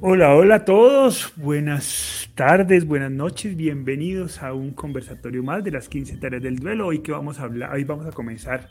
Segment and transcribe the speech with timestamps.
[0.00, 1.32] Hola, hola a todos.
[1.34, 3.56] Buenas tardes, buenas noches.
[3.56, 6.86] Bienvenidos a un conversatorio más de las 15 tareas del duelo.
[6.86, 8.70] Hoy que vamos a hablar, hoy vamos a comenzar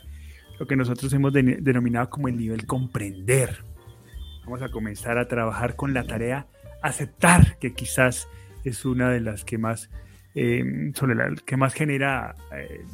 [0.58, 3.58] lo que nosotros hemos denominado como el nivel comprender.
[4.46, 6.46] Vamos a comenzar a trabajar con la tarea
[6.80, 8.26] aceptar, que quizás
[8.64, 9.90] es una de las que más,
[10.34, 12.86] eh, sobre la que más genera eh,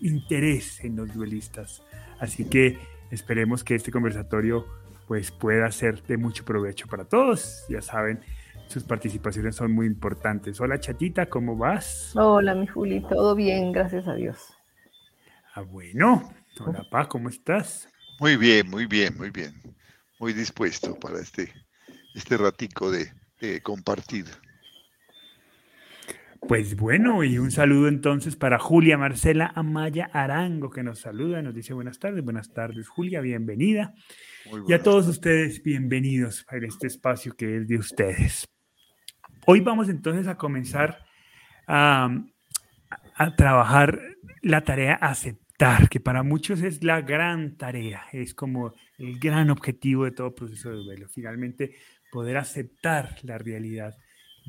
[0.00, 1.84] interés en los duelistas.
[2.18, 2.76] Así que
[3.12, 4.66] esperemos que este conversatorio
[5.08, 7.64] pues pueda ser de mucho provecho para todos.
[7.70, 8.20] Ya saben,
[8.68, 10.60] sus participaciones son muy importantes.
[10.60, 12.12] Hola chatita, ¿cómo vas?
[12.14, 14.38] Hola mi Juli, todo bien, gracias a Dios.
[15.54, 16.30] Ah, bueno.
[16.60, 17.88] Hola Pa, ¿cómo estás?
[18.20, 19.54] Muy bien, muy bien, muy bien.
[20.20, 21.52] Muy dispuesto para este,
[22.14, 24.26] este ratico de, de compartir.
[26.46, 31.54] Pues bueno, y un saludo entonces para Julia Marcela Amaya Arango, que nos saluda, nos
[31.54, 33.92] dice buenas tardes, buenas tardes Julia, bienvenida.
[34.66, 38.46] Y a todos ustedes, bienvenidos a este espacio que es de ustedes.
[39.46, 41.04] Hoy vamos entonces a comenzar
[41.66, 42.08] a,
[43.14, 44.00] a trabajar
[44.42, 50.04] la tarea aceptar, que para muchos es la gran tarea, es como el gran objetivo
[50.04, 51.08] de todo proceso de duelo.
[51.08, 51.74] Finalmente,
[52.10, 53.94] poder aceptar la realidad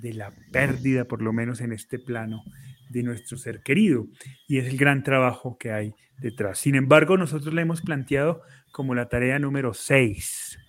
[0.01, 2.43] de la pérdida, por lo menos en este plano,
[2.89, 4.07] de nuestro ser querido.
[4.47, 6.59] Y es el gran trabajo que hay detrás.
[6.59, 8.41] Sin embargo, nosotros le hemos planteado
[8.71, 10.59] como la tarea número 6.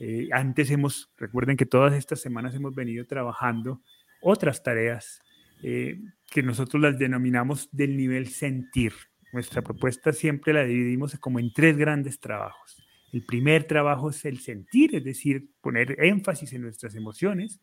[0.00, 3.82] Eh, antes hemos, recuerden que todas estas semanas hemos venido trabajando
[4.22, 5.20] otras tareas
[5.62, 5.98] eh,
[6.30, 8.92] que nosotros las denominamos del nivel sentir.
[9.32, 12.79] Nuestra propuesta siempre la dividimos como en tres grandes trabajos.
[13.12, 17.60] El primer trabajo es el sentir, es decir, poner énfasis en nuestras emociones.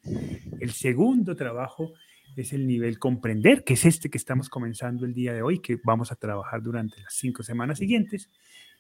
[0.60, 1.94] El segundo trabajo
[2.36, 5.80] es el nivel comprender, que es este que estamos comenzando el día de hoy, que
[5.84, 8.30] vamos a trabajar durante las cinco semanas siguientes.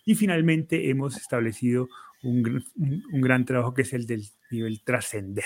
[0.06, 1.88] Y finalmente hemos establecido
[2.24, 2.64] un,
[3.22, 5.46] gran trabajo que es el del nivel trascender,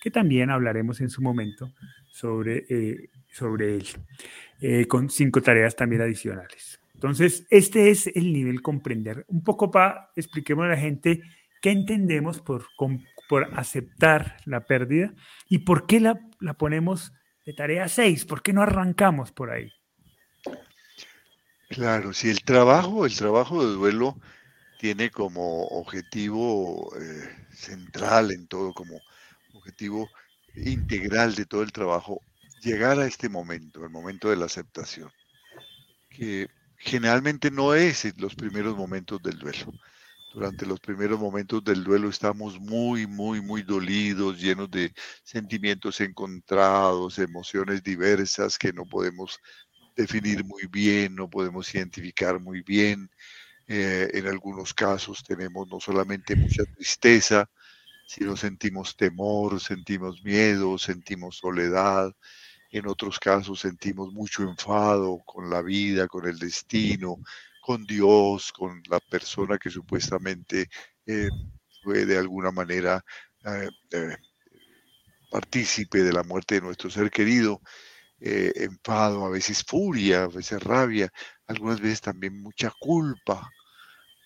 [0.00, 1.72] que también hablaremos en su momento
[2.10, 3.10] sobre, eh,
[3.60, 3.86] él,
[4.60, 6.80] eh, con cinco tareas también adicionales.
[6.96, 9.26] Entonces, este es el nivel comprender.
[9.28, 11.20] Un poco para expliquemos a la gente
[11.60, 12.66] qué entendemos por,
[13.28, 15.12] por aceptar la pérdida
[15.46, 17.12] y por qué la, la ponemos
[17.44, 19.70] de tarea 6, por qué no arrancamos por ahí.
[21.68, 24.18] Claro, si el trabajo, el trabajo de duelo
[24.78, 28.98] tiene como objetivo eh, central en todo, como
[29.52, 30.08] objetivo
[30.54, 32.22] integral de todo el trabajo,
[32.62, 35.10] llegar a este momento, el momento de la aceptación,
[36.08, 39.74] que generalmente no es en los primeros momentos del duelo.
[40.32, 44.92] Durante los primeros momentos del duelo estamos muy, muy, muy dolidos, llenos de
[45.24, 49.38] sentimientos encontrados, emociones diversas que no podemos
[49.96, 53.10] definir muy bien, no podemos identificar muy bien.
[53.68, 57.50] Eh, en algunos casos tenemos no solamente mucha tristeza,
[58.06, 62.12] sino sentimos temor, sentimos miedo, sentimos soledad,
[62.78, 67.18] en otros casos sentimos mucho enfado con la vida, con el destino,
[67.60, 70.68] con Dios, con la persona que supuestamente
[71.04, 71.28] eh,
[71.82, 73.04] fue de alguna manera
[73.44, 74.16] eh, eh,
[75.30, 77.60] partícipe de la muerte de nuestro ser querido.
[78.18, 81.10] enfado, a veces furia, a veces rabia,
[81.46, 83.50] algunas veces también mucha culpa.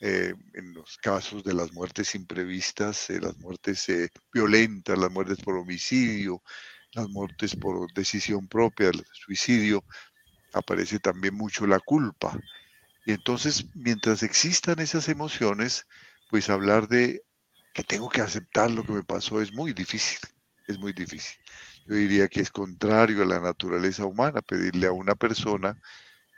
[0.00, 3.86] en los casos de las muertes imprevistas, las muertes
[4.32, 6.42] violentas, las muertes por homicidio,
[6.94, 9.84] las muertes por decisión propia, el suicidio,
[10.52, 12.38] aparece también mucho la culpa.
[13.06, 15.86] Y entonces, mientras existan esas emociones,
[16.28, 17.22] pues hablar de
[17.72, 20.18] que tengo que aceptar lo que me pasó es muy difícil,
[20.66, 21.38] es muy difícil.
[21.86, 25.76] Yo diría que es contrario a la naturaleza humana pedirle a una persona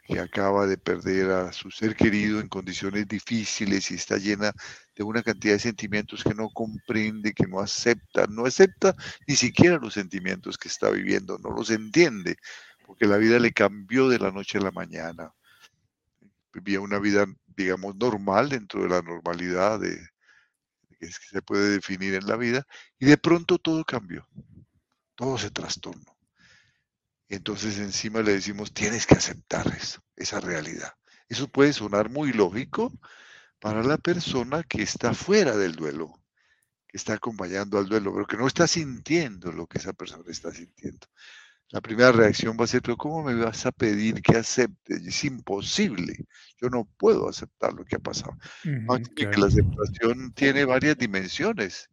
[0.02, 4.52] que acaba de perder a su ser querido en condiciones difíciles y está llena
[4.96, 8.96] de una cantidad de sentimientos que no comprende, que no acepta, no acepta
[9.26, 12.36] ni siquiera los sentimientos que está viviendo, no los entiende,
[12.84, 15.32] porque la vida le cambió de la noche a la mañana.
[16.52, 19.96] Vivía una vida, digamos, normal dentro de la normalidad de,
[20.98, 22.66] que se puede definir en la vida,
[22.98, 24.28] y de pronto todo cambió,
[25.14, 26.11] todo se trastornó.
[27.32, 30.92] Entonces encima le decimos, tienes que aceptar eso, esa realidad.
[31.30, 32.92] Eso puede sonar muy lógico
[33.58, 36.12] para la persona que está fuera del duelo,
[36.86, 40.52] que está acompañando al duelo, pero que no está sintiendo lo que esa persona está
[40.52, 41.06] sintiendo.
[41.70, 44.96] La primera reacción va a ser, pero ¿cómo me vas a pedir que acepte?
[44.96, 46.26] Es imposible.
[46.60, 48.36] Yo no puedo aceptar lo que ha pasado.
[49.16, 51.88] que la aceptación tiene varias dimensiones.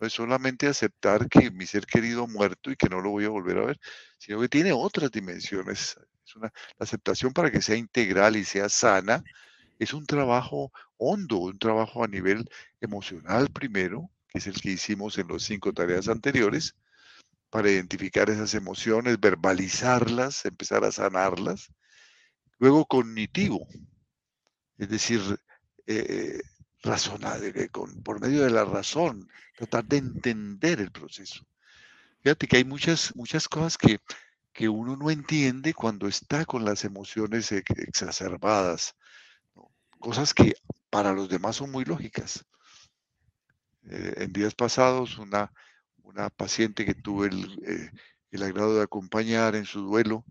[0.00, 3.30] No es solamente aceptar que mi ser querido muerto y que no lo voy a
[3.30, 3.80] volver a ver,
[4.18, 5.96] sino que tiene otras dimensiones.
[6.26, 9.22] Es una, la aceptación para que sea integral y sea sana
[9.78, 12.48] es un trabajo hondo, un trabajo a nivel
[12.80, 16.74] emocional primero, que es el que hicimos en los cinco tareas anteriores,
[17.50, 21.72] para identificar esas emociones, verbalizarlas, empezar a sanarlas.
[22.58, 23.66] Luego cognitivo,
[24.76, 25.20] es decir,
[25.86, 26.40] eh,
[26.82, 27.68] razonar, eh,
[28.04, 31.44] por medio de la razón, tratar de entender el proceso.
[32.22, 34.00] Fíjate que hay muchas, muchas cosas que,
[34.52, 38.94] que uno no entiende cuando está con las emociones exacerbadas,
[39.98, 40.54] cosas que
[40.90, 42.44] para los demás son muy lógicas.
[43.90, 45.52] Eh, en días pasados, una,
[46.02, 47.90] una paciente que tuve el, eh,
[48.30, 50.24] el, agrado de acompañar en su duelo,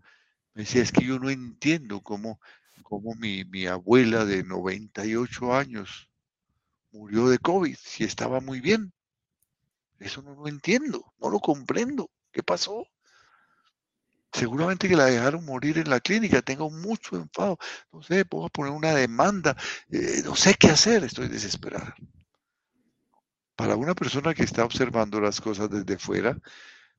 [0.54, 2.40] me decía, es que yo no entiendo cómo,
[2.82, 6.07] cómo mi, mi abuela de 98 años
[6.92, 8.92] murió de COVID, si estaba muy bien.
[9.98, 12.10] Eso no lo entiendo, no lo comprendo.
[12.32, 12.86] ¿Qué pasó?
[14.32, 17.58] Seguramente que la dejaron morir en la clínica, tengo mucho enfado,
[17.92, 19.56] no sé, puedo poner una demanda,
[19.90, 21.94] eh, no sé qué hacer, estoy desesperada.
[23.56, 26.38] Para una persona que está observando las cosas desde fuera,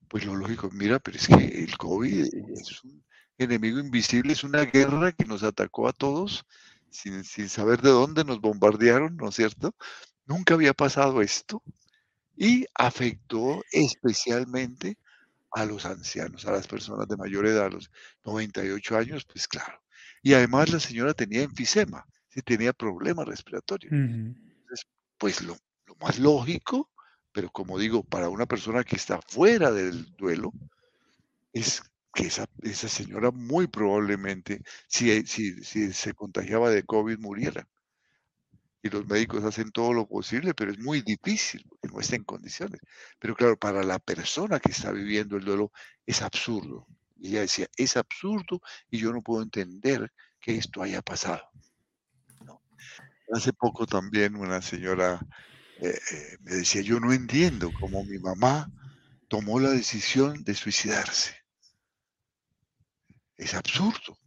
[0.09, 3.05] pues lo lógico, mira, pero es que el COVID es un
[3.37, 6.45] enemigo invisible, es una guerra que nos atacó a todos
[6.91, 9.75] sin, sin saber de dónde nos bombardearon, ¿no es cierto?
[10.25, 11.63] Nunca había pasado esto
[12.35, 14.97] y afectó especialmente
[15.51, 17.91] a los ancianos, a las personas de mayor edad, a los
[18.23, 19.81] 98 años, pues claro.
[20.21, 23.91] Y además la señora tenía enfisema, sí, tenía problemas respiratorios.
[23.91, 24.85] Entonces,
[25.17, 25.57] pues lo,
[25.99, 26.89] más lógico,
[27.31, 30.51] pero como digo, para una persona que está fuera del duelo,
[31.53, 31.81] es
[32.19, 37.67] que esa, señora muy probablemente, si, si, si se contagiaba de COVID, muriera
[38.81, 42.23] y los médicos hacen todo lo posible, pero es muy difícil porque no está en
[42.23, 42.79] condiciones.
[43.19, 45.71] Pero claro, para la persona que está viviendo el duelo
[46.05, 46.87] es absurdo.
[47.17, 51.43] Y ella decía, es absurdo y yo no puedo entender que esto haya pasado.
[53.31, 55.19] Hace poco también una señora
[55.81, 58.71] eh, eh, me decía, yo no entiendo cómo mi mamá
[59.27, 61.35] tomó la decisión de suicidarse.
[63.39, 64.17] Es absurdo.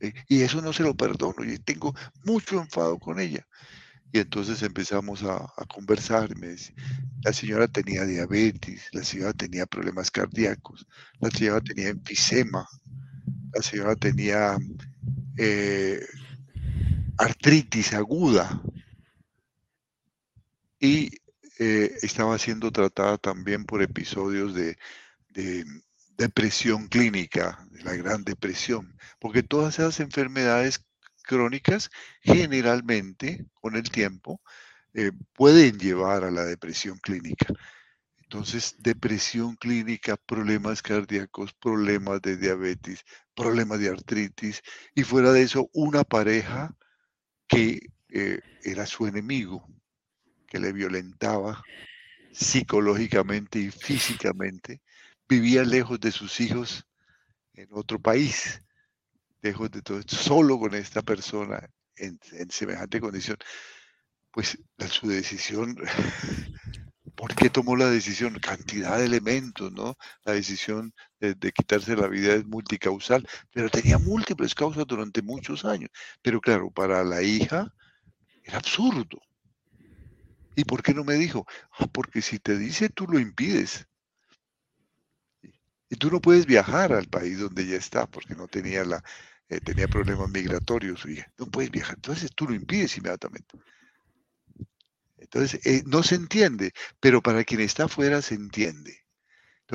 [0.00, 1.44] Eh, y eso no se lo perdono.
[1.44, 3.46] Y tengo mucho enfado con ella.
[4.12, 6.36] Y entonces empezamos a, conversar.
[6.36, 6.54] Me
[7.22, 10.86] la señora tenía diabetes, la señora tenía problemas cardíacos,
[11.20, 12.66] la señora tenía enfisema,
[13.54, 14.58] la señora tenía
[15.36, 16.04] eh,
[17.18, 18.60] artritis aguda
[20.80, 21.10] y
[21.58, 24.76] eh, estaba siendo tratada también por episodios de
[26.20, 30.84] depresión clínica, la gran depresión, porque todas esas enfermedades
[31.22, 31.88] crónicas
[32.20, 34.42] generalmente con el tiempo
[34.92, 37.46] eh, pueden llevar a la depresión clínica.
[38.18, 43.02] Entonces, depresión clínica, problemas cardíacos, problemas de diabetes,
[43.34, 44.60] problemas de artritis
[44.94, 46.76] y fuera de eso una pareja
[47.48, 47.80] que
[48.10, 49.66] eh, era su enemigo,
[50.46, 51.62] que le violentaba
[52.30, 54.82] psicológicamente y físicamente,
[55.30, 56.84] vivía lejos de sus hijos
[57.54, 58.60] en otro país
[59.40, 62.18] dejo de todo solo con esta persona en,
[62.50, 63.36] semejante condición,
[64.32, 64.58] pues
[64.90, 65.76] su decisión,
[67.14, 68.38] ¿por qué tomó la decisión?
[68.40, 69.96] Cantidad de elementos, ¿no?
[70.24, 75.90] La decisión de, quitarse la vida es multicausal, pero tenía múltiples causas durante muchos años.
[76.22, 77.72] Pero claro, para la hija
[78.42, 79.20] era absurdo.
[80.56, 81.46] ¿Y por qué no me dijo?
[81.78, 83.86] Ah, porque si te dice, tú lo impides.
[85.90, 89.02] Y tú no puedes viajar al país donde ella está porque no tenía la,
[89.48, 91.04] eh, tenía problemas migratorios,
[91.36, 93.58] no puedes viajar, entonces tú lo impides inmediatamente.
[95.18, 98.96] Entonces, eh, no se entiende, pero para quien está afuera se entiende.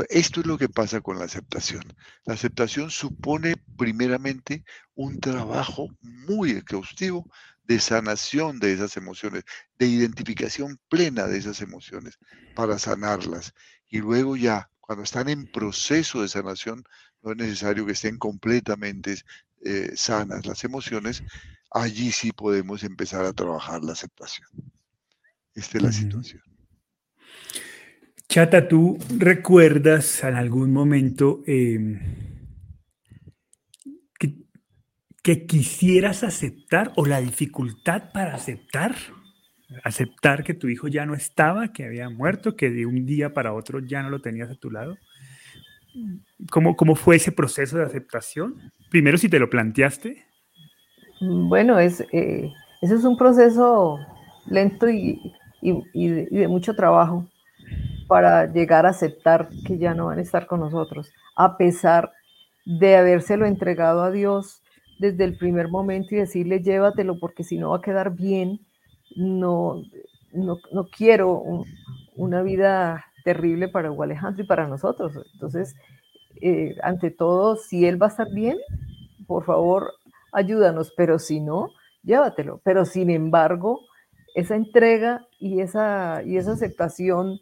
[0.09, 1.83] esto es lo que pasa con la aceptación.
[2.25, 7.29] La aceptación supone primeramente un trabajo muy exhaustivo
[7.63, 9.43] de sanación de esas emociones,
[9.77, 12.17] de identificación plena de esas emociones
[12.53, 13.53] para sanarlas.
[13.87, 16.83] Y luego ya, cuando están en proceso de sanación,
[17.21, 19.15] no es necesario que estén completamente
[19.63, 21.23] eh, sanas las emociones,
[21.71, 24.47] allí sí podemos empezar a trabajar la aceptación.
[25.55, 26.41] Esta es la situación.
[28.27, 31.99] Chata, ¿tú recuerdas en algún momento em,
[35.23, 38.95] que, quisieras aceptar o la dificultad para aceptar?
[39.83, 43.53] Aceptar que tu hijo ya no estaba, que había muerto, que de un día para
[43.53, 44.97] otro ya no lo tenías a tu lado.
[46.51, 48.55] ¿Cómo, cómo fue ese proceso de aceptación?
[48.89, 50.23] Primero, si te lo planteaste.
[51.21, 53.99] Bueno, es, eh, ese es un proceso
[54.47, 57.27] lento y, de, mucho trabajo
[58.07, 62.11] para llegar a aceptar que ya no van a estar con nosotros, a pesar
[62.65, 64.61] de habérselo entregado a Dios
[64.99, 68.59] desde el primer momento y decirle llévatelo porque si no va a quedar bien,
[69.15, 69.83] no,
[70.33, 71.65] no, quiero
[72.15, 75.13] una vida terrible para Hugo Alejandro y para nosotros.
[75.33, 75.75] Entonces,
[76.41, 78.57] eh, ante todo, si él va a estar bien,
[79.25, 79.93] por favor,
[80.31, 81.69] ayúdanos, pero si no,
[82.03, 82.61] llévatelo.
[82.63, 83.81] Pero sin embargo,
[84.35, 87.39] esa entrega y esa, y esa aceptación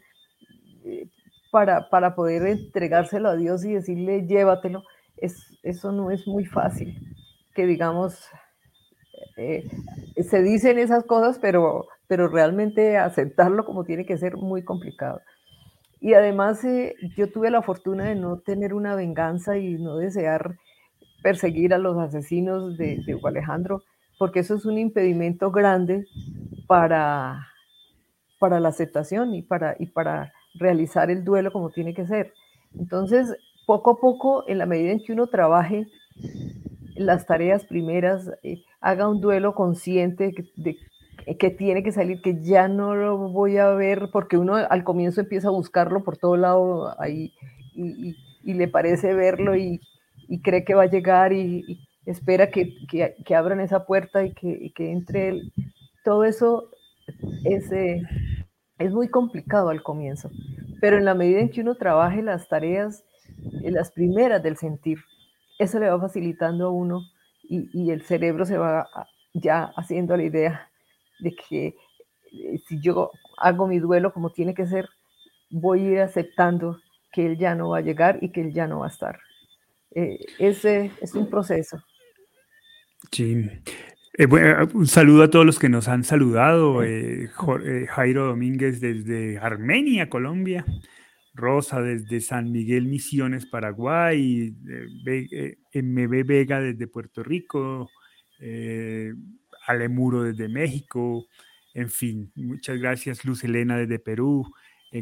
[0.86, 1.10] eh,
[1.51, 4.84] para, para, poder entregárselo a Dios y decirle, llévatelo,
[5.18, 7.15] es, eso no es muy fácil.
[7.53, 8.27] Que digamos,
[9.36, 15.22] se dicen esas cosas, pero, pero realmente aceptarlo como tiene que ser muy complicado.
[16.00, 20.58] Y además eh, yo tuve la fortuna de no tener una venganza y no desear
[21.22, 23.84] perseguir a los asesinos de, de Hugo Alejandro,
[24.20, 26.06] porque eso es un impedimento grande
[26.68, 27.48] para,
[28.39, 32.34] para la aceptación y para, y para realizar el duelo como tiene que ser.
[32.77, 35.88] Entonces, poco a poco, en la medida en que uno trabaje
[36.95, 40.77] las tareas primeras, eh, haga un duelo consciente de,
[41.38, 45.21] que tiene que salir, que ya no lo voy a ver, porque uno al comienzo
[45.21, 47.33] empieza a buscarlo por todo lado ahí
[47.73, 48.15] y,
[48.53, 49.79] le parece verlo y,
[50.43, 54.91] cree que va a llegar y, espera que, que, abran esa puerta y que, que
[54.91, 55.53] entre él.
[56.03, 56.69] Todo eso
[57.45, 58.01] es, eh,
[58.77, 60.29] es muy complicado al comienzo,
[60.81, 63.05] pero en la medida en que uno trabaje las tareas,
[63.63, 65.00] eh, las primeras del sentir,
[65.63, 67.01] eso le va facilitando a uno
[67.43, 68.88] y, el cerebro se va
[69.34, 70.70] ya haciendo la idea
[71.20, 71.75] de que
[72.32, 74.88] eh, si yo hago mi duelo como tiene que ser,
[75.50, 76.79] voy a ir aceptando
[77.12, 79.20] que él ya no va a llegar y que él ya no va a estar.
[79.91, 81.84] ese es un proceso.
[83.12, 83.50] Sí,
[84.15, 86.84] eh, eh, un saludo a todos los que nos han saludado.
[86.84, 87.29] Eh,
[87.89, 90.65] Jairo Domínguez desde Armenia, Colombia.
[91.34, 94.56] Rosa desde San Miguel Misiones, Paraguay.
[95.74, 97.90] MB Vega desde Puerto Rico.
[99.68, 101.25] Alemuro desde México.
[101.74, 103.25] En fin, muchas gracias.
[103.25, 104.52] Luz Elena desde Perú.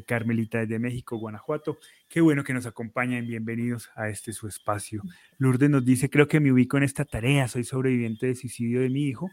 [0.07, 1.77] Carmelita desde México, Guanajuato.
[2.07, 3.27] Qué bueno que nos acompañan.
[3.27, 5.01] Bienvenidos a este su espacio.
[5.37, 7.49] Lourdes nos dice, creo que me ubico en esta tarea.
[7.49, 9.29] Soy sobreviviente de suicidio de mi hijo,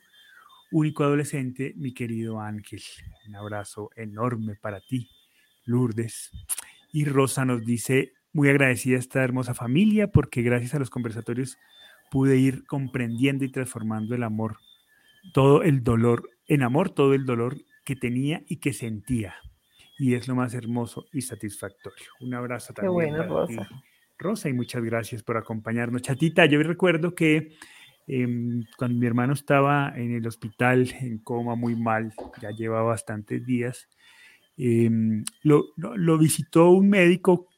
[0.73, 2.83] único adolescente, mi querido Ángel.
[3.29, 5.09] Un abrazo enorme para ti,
[5.65, 6.33] Lourdes.
[6.93, 11.59] Y Rosa nos dice, muy agradecida a esta hermosa familia porque gracias a los conversatorios
[12.11, 14.57] pude ir comprendiendo y transformando el amor,
[15.33, 19.35] todo el dolor, en amor todo el dolor que tenía y que sentía
[19.99, 22.07] y es lo más hermoso y satisfactorio.
[22.21, 23.11] Un abrazo también.
[23.11, 23.69] para Rosa.
[23.69, 23.75] Ti,
[24.17, 26.03] Rosa, y muchas gracias por acompañarnos.
[26.03, 27.57] Chatita, yo recuerdo que
[28.07, 33.45] em, cuando mi hermano estaba en el hospital en coma muy mal, ya lleva bastantes
[33.45, 33.89] días,
[34.59, 37.49] em, lo, visitó un médico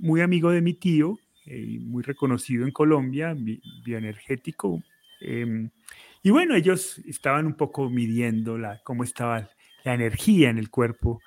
[0.00, 3.36] muy amigo de mi tío, eh, muy reconocido en Colombia,
[3.84, 4.82] bioenergético.
[5.20, 5.70] Em,
[6.22, 9.48] y bueno, ellos estaban un poco midiendo la, cómo estaba
[9.84, 11.20] la energía en el cuerpo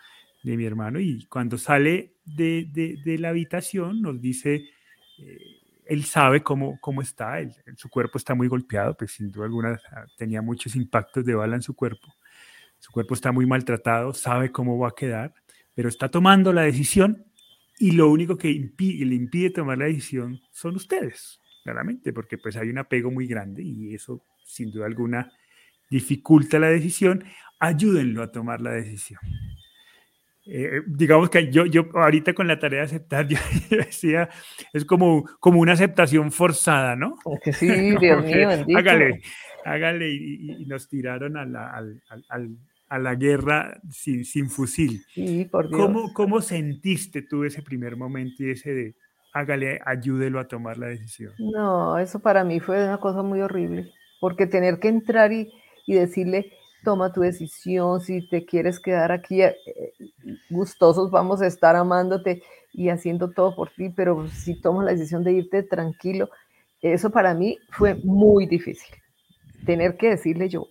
[0.44, 4.66] de mi hermano y cuando sale de, la habitación nos dice,
[5.20, 5.40] eh,
[5.86, 7.38] él sabe cómo, cómo está,
[7.76, 11.56] su cuerpo está muy golpeado, pues sin duda alguna ah, tenía muchos impactos de bala
[11.56, 12.14] en su cuerpo,
[12.84, 15.34] su cuerpo está muy maltratado, sabe cómo va a quedar,
[15.74, 17.24] pero está tomando la decisión
[17.80, 22.68] y lo único que le impide tomar la decisión son ustedes, claramente, porque pues hay
[22.70, 25.32] un apego muy grande y eso sin duda alguna
[25.90, 27.24] dificulta la decisión,
[27.58, 29.22] ayúdenlo a tomar la decisión.
[30.46, 33.38] Eh, digamos que yo, yo ahorita con la tarea de aceptar, yo,
[33.70, 34.28] decía,
[34.74, 37.16] es como, como una aceptación forzada, ¿no?
[37.42, 37.68] Que sí,
[38.02, 38.50] Dios mío.
[38.76, 39.22] Hágale,
[39.64, 42.02] hágale, y, nos tiraron al,
[42.94, 45.04] a la guerra sin, sin fusil.
[45.16, 45.82] Sí, por Dios.
[45.82, 48.96] ¿Cómo, ¿Cómo sentiste tú ese primer momento y ese de,
[49.34, 51.34] hágale, ayúdelo a tomar la decisión?
[51.40, 55.52] No, eso para mí fue una cosa muy horrible, porque tener que entrar y,
[55.88, 59.58] y decirle, toma tu decisión, si te quieres quedar aquí, eh,
[60.52, 65.24] gustosos vamos a estar amándote y haciendo todo por ti, pero si tomas la decisión
[65.24, 66.30] de irte tranquilo,
[66.80, 68.96] eso para mí fue muy difícil.
[69.66, 70.68] Tener que decirle yo,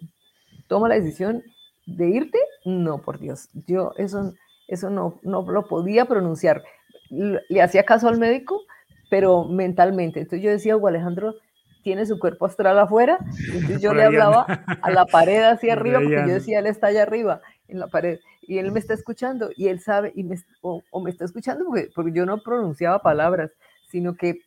[0.68, 1.42] toma la decisión
[1.86, 4.34] de irte, no, por Dios, yo eso,
[4.68, 6.62] eso no, no lo podía pronunciar.
[7.10, 8.62] Le hacía caso al médico,
[9.10, 10.20] pero mentalmente.
[10.20, 11.34] Entonces yo decía, Hugo Alejandro,
[11.82, 13.18] tiene su cuerpo astral afuera,
[13.52, 14.46] entonces yo le hablaba
[14.80, 18.20] a la pared hacia arriba, porque yo decía, él está allá arriba, en la pared,
[18.42, 21.90] y él me está escuchando, y él sabe, y me, o, me está escuchando porque,
[21.94, 23.50] porque, yo no pronunciaba palabras,
[23.88, 24.40] sino que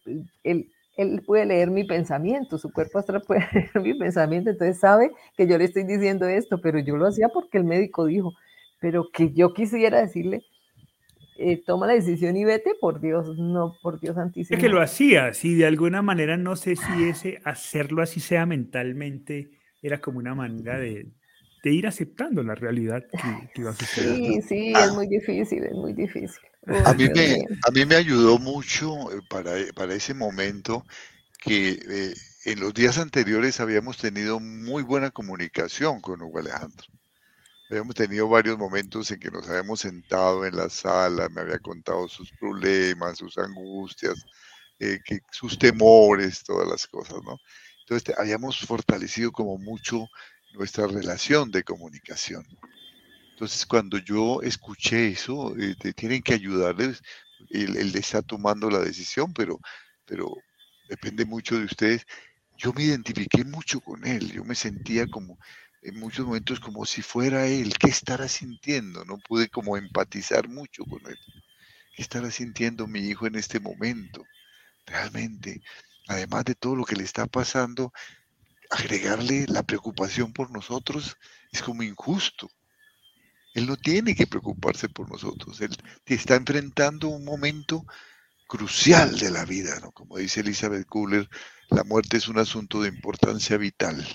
[0.44, 5.12] él, él puede leer mi pensamiento, su cuerpo astral puede leer mi pensamiento, entonces sabe
[5.36, 8.34] que yo le estoy diciendo esto, pero yo lo hacía porque el médico dijo,
[8.80, 10.44] pero que yo quisiera decirle,
[11.38, 14.56] eh, toma la decisión y vete, por Dios, no, por Dios santísimo.
[14.56, 18.46] Es que lo hacía, si de alguna manera, no sé si ese hacerlo así sea
[18.46, 19.50] mentalmente,
[19.82, 21.08] era como una manera de,
[21.64, 23.04] ir aceptando la realidad
[23.54, 24.16] que, va a suceder.
[24.16, 26.40] Sí, sí, es muy difícil, es muy difícil.
[26.68, 30.86] A, mí me, a mí me ayudó mucho eh, para, para ese momento
[31.40, 32.14] que eh,
[32.46, 36.88] en los días anteriores habíamos tenido muy buena comunicación con Hugo Alejandro.
[37.70, 42.08] Habíamos tenido varios momentos en que nos habíamos sentado en la sala, me había contado
[42.08, 44.24] sus problemas, sus angustias,
[44.80, 47.40] eh, que, sus temores, todas las cosas, ¿no?
[47.82, 50.08] Entonces habíamos fortalecido como mucho
[50.54, 52.46] nuestra relación de comunicación.
[53.36, 57.02] Entonces cuando yo escuché eso, eh, tienen que ayudarles,
[57.50, 59.60] él, él, está tomando la decisión, pero,
[60.06, 60.38] pero
[60.88, 62.06] depende mucho de ustedes.
[62.58, 65.38] Yo me identifiqué mucho con él, yo me sentía como,
[65.82, 69.04] en muchos momentos como si fuera él, ¿qué estará sintiendo?
[69.04, 71.20] No pude como empatizar mucho con él.
[71.94, 74.24] ¿Qué estará sintiendo mi hijo en este momento?
[74.86, 75.62] Realmente,
[76.08, 77.92] además de todo lo que le está pasando,
[78.70, 81.18] agregarle la preocupación por nosotros
[81.52, 82.50] es como injusto.
[83.56, 85.62] Él no tiene que preocuparse por nosotros.
[85.62, 87.86] Él está enfrentando un momento
[88.48, 89.94] crucial de la vida, ¿no?
[89.94, 91.30] Como dice Elizabeth Kubler,
[91.70, 94.06] la muerte es un asunto de importancia vital.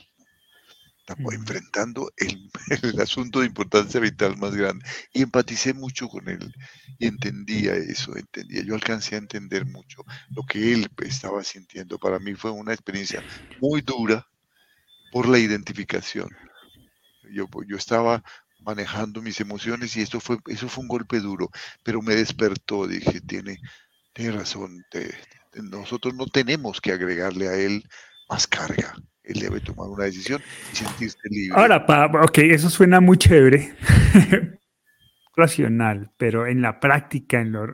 [0.99, 2.50] Estamos enfrentando el,
[2.82, 4.85] el, asunto de importancia vital más grande.
[5.14, 6.54] Y empaticé mucho con él
[6.99, 8.62] y entendía eso, entendía.
[8.62, 11.99] Yo alcancé a entender mucho lo que él estaba sintiendo.
[11.99, 13.25] Para mí fue una experiencia
[13.59, 14.28] muy dura
[15.11, 16.28] por la identificación.
[17.32, 18.23] Yo, yo estaba
[18.64, 21.50] manejando mis emociones y esto fue, eso fue un golpe duro,
[21.83, 23.59] pero me despertó, dije, tiene,
[24.12, 24.85] tiene razón,
[25.55, 27.85] nosotros no tenemos que agregarle a él
[28.29, 28.95] más carga.
[29.23, 31.59] Él debe tomar una decisión y sentirse libre.
[31.59, 33.75] Ahora, pa, ok, eso suena muy chévere,
[35.37, 37.67] racional, pero en la práctica, en, lo,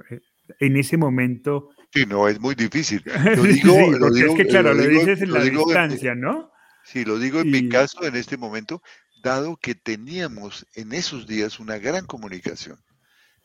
[0.60, 1.70] en ese momento...
[1.92, 3.02] Sí, no, es muy difícil.
[3.36, 6.50] Lo digo, sí, lo digo, es que claro, lo, digo, dices en la distancia, ¿no?
[6.84, 7.50] Sí, lo digo en y...
[7.50, 8.82] mi caso, en este momento,
[9.26, 12.78] dado que teníamos en esos días una gran comunicación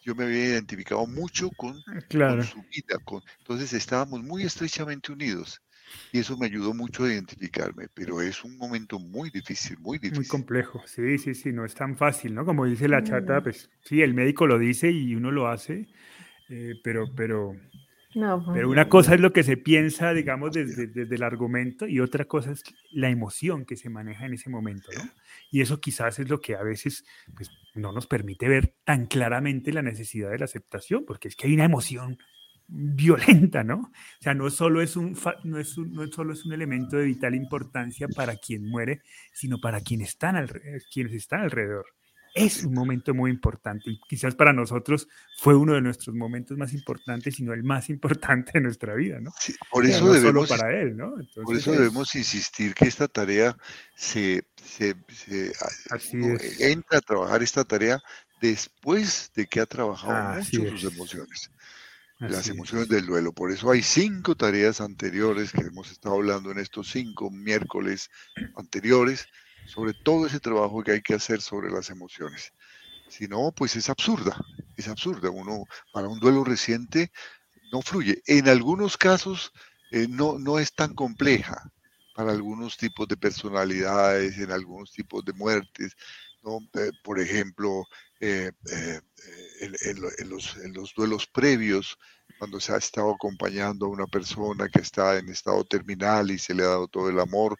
[0.03, 2.37] yo me había identificado mucho con, claro.
[2.37, 5.61] con, su vida, con, entonces estábamos muy estrechamente unidos
[6.11, 10.19] y eso me ayudó mucho a identificarme, pero es un momento muy difícil, muy difícil.
[10.19, 12.45] Muy complejo, sí, sí, sí, no es tan fácil, ¿no?
[12.45, 15.87] Como dice la chata, pues sí, el médico lo dice y uno lo hace,
[16.49, 17.55] eh, pero, pero,
[18.13, 21.99] no, pero una cosa es lo que se piensa, digamos, desde, desde, el argumento y
[21.99, 25.09] otra cosa es la emoción que se maneja en ese momento, ¿no?
[25.49, 29.71] Y eso quizás es lo que a veces pues, no nos permite ver tan claramente
[29.71, 32.17] la necesidad de la aceptación, porque es que hay una emoción
[32.67, 33.75] violenta, ¿no?
[33.75, 37.05] O sea, no solo es un, no es un, no solo es un elemento de
[37.05, 39.01] vital importancia para quien muere,
[39.33, 40.49] sino para quien están al,
[40.91, 41.85] quienes están alrededor.
[42.33, 46.73] Es un momento muy importante y quizás para nosotros fue uno de nuestros momentos más
[46.73, 49.31] importantes, sino el más importante de nuestra vida, ¿no?
[49.39, 51.19] Sí, por eso no debemos, solo para él, ¿no?
[51.19, 53.57] Entonces, por eso es, debemos insistir que esta tarea
[53.95, 55.51] se, se, se
[56.59, 58.01] entra a trabajar esta tarea
[58.41, 61.51] después de que ha trabajado ah, mucho sus emociones
[62.29, 63.33] las emociones del duelo.
[63.33, 68.09] Por eso hay cinco tareas anteriores que hemos estado hablando en estos cinco miércoles
[68.55, 69.27] anteriores
[69.67, 72.53] sobre todo ese trabajo que hay que hacer sobre las emociones.
[73.07, 74.37] Si no, pues es absurda,
[74.77, 75.29] es absurda.
[75.29, 77.11] Uno, para un duelo reciente,
[77.71, 78.21] no fluye.
[78.25, 79.51] En algunos casos,
[79.91, 81.71] eh, no, no es tan compleja
[82.15, 85.93] para algunos tipos de personalidades, en algunos tipos de muertes.
[86.43, 86.59] ¿no?
[86.73, 87.83] Eh, por ejemplo,
[88.19, 88.51] eh,
[89.59, 91.97] en, en, en, los, en los duelos previos,
[92.39, 96.53] cuando se ha estado acompañando a una persona que está en estado terminal y se
[96.53, 97.57] le ha dado todo el amor,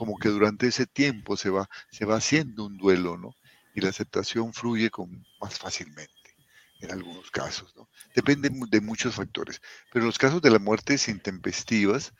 [0.00, 3.36] como que durante ese tiempo se va, se va haciendo un duelo, ¿no?
[3.74, 6.38] Y la aceptación fluye con, más fácilmente
[6.80, 7.86] en algunos casos, ¿no?
[8.14, 9.60] Depende de muchos factores.
[9.92, 12.14] Pero en los casos de las muertes intempestivas,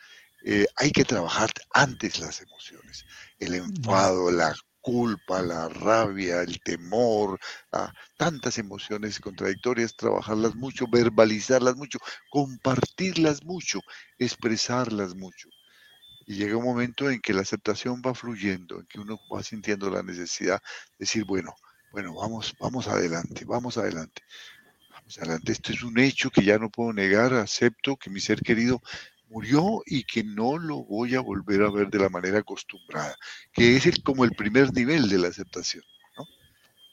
[0.44, 3.06] eh, hay que trabajar antes las emociones.
[3.38, 7.40] El enfado, la culpa, la rabia, el temor,
[7.72, 13.80] ah, tantas emociones contradictorias, trabajarlas mucho, verbalizarlas mucho, compartirlas mucho,
[14.18, 15.48] expresarlas mucho.
[16.30, 19.90] Y llega un momento en que la aceptación va fluyendo, en que uno va sintiendo
[19.90, 21.56] la necesidad de decir, bueno,
[21.90, 24.22] bueno, vamos, vamos adelante, vamos adelante.
[24.92, 28.42] Vamos adelante, esto es un hecho que ya no puedo negar, acepto que mi ser
[28.42, 28.80] querido
[29.28, 33.16] murió y que no lo voy a volver a ver de la manera acostumbrada,
[33.52, 35.82] que es el, como el primer nivel de la aceptación,
[36.16, 36.24] ¿no?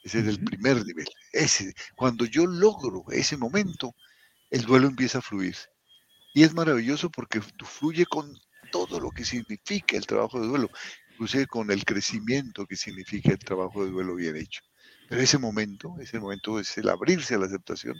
[0.02, 1.06] Ese es el primer nivel.
[1.32, 3.94] Ese, cuando yo logro ese momento,
[4.50, 5.54] el duelo empieza a fluir.
[6.34, 8.36] Y es maravilloso porque fluye con
[8.70, 10.70] todo lo que significa el trabajo de duelo,
[11.10, 14.60] inclusive con el crecimiento que significa el trabajo de duelo bien hecho.
[15.08, 17.96] Pero ese momento, ese momento es el abrirse a la aceptación,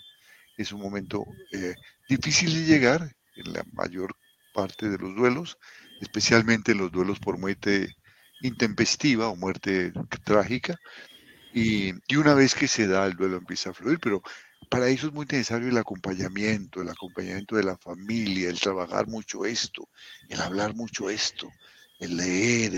[0.56, 1.74] es un momento eh,
[2.08, 4.14] difícil de llegar en la mayor
[4.52, 5.58] parte de los duelos,
[6.00, 7.94] especialmente los duelos por muerte
[8.42, 9.92] intempestiva o muerte
[10.24, 10.76] trágica.
[11.54, 14.22] Y, y, una vez que se da, el duelo empieza a fluir, pero
[14.68, 19.44] para eso es muy necesario el acompañamiento, el acompañamiento de la familia, el trabajar mucho
[19.44, 19.88] esto,
[20.28, 21.48] el hablar mucho esto,
[21.98, 22.74] el leer,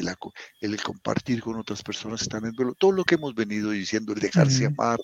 [0.61, 4.13] el, compartir con otras personas que están en duelo, todo lo que hemos venido diciendo,
[4.13, 5.01] el dejarse amar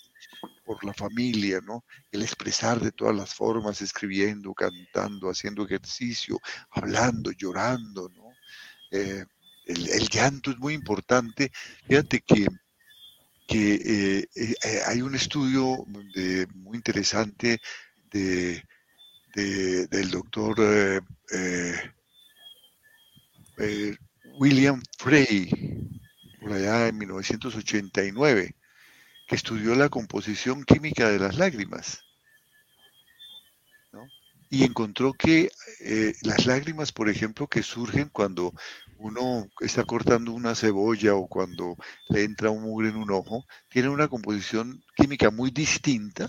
[0.64, 1.84] por la familia, ¿no?
[2.10, 8.32] El expresar de todas las formas, escribiendo, cantando, haciendo ejercicio, hablando, llorando, ¿no?
[8.90, 9.24] Eh,
[9.66, 11.50] el, llanto es muy importante.
[11.86, 12.46] Fíjate que,
[13.46, 15.84] que eh, eh, hay un estudio
[16.54, 17.60] muy interesante
[18.10, 18.62] de,
[19.34, 21.02] del doctor
[24.38, 25.48] William Frey,
[26.40, 28.54] por allá en 1989,
[29.26, 32.02] que estudió la composición química de las lágrimas.
[34.48, 38.54] Y encontró que eh, las lágrimas, por ejemplo, que surgen cuando
[38.98, 41.76] uno está cortando una cebolla o cuando
[42.08, 46.28] le entra un mugre en un ojo, tienen una composición química muy distinta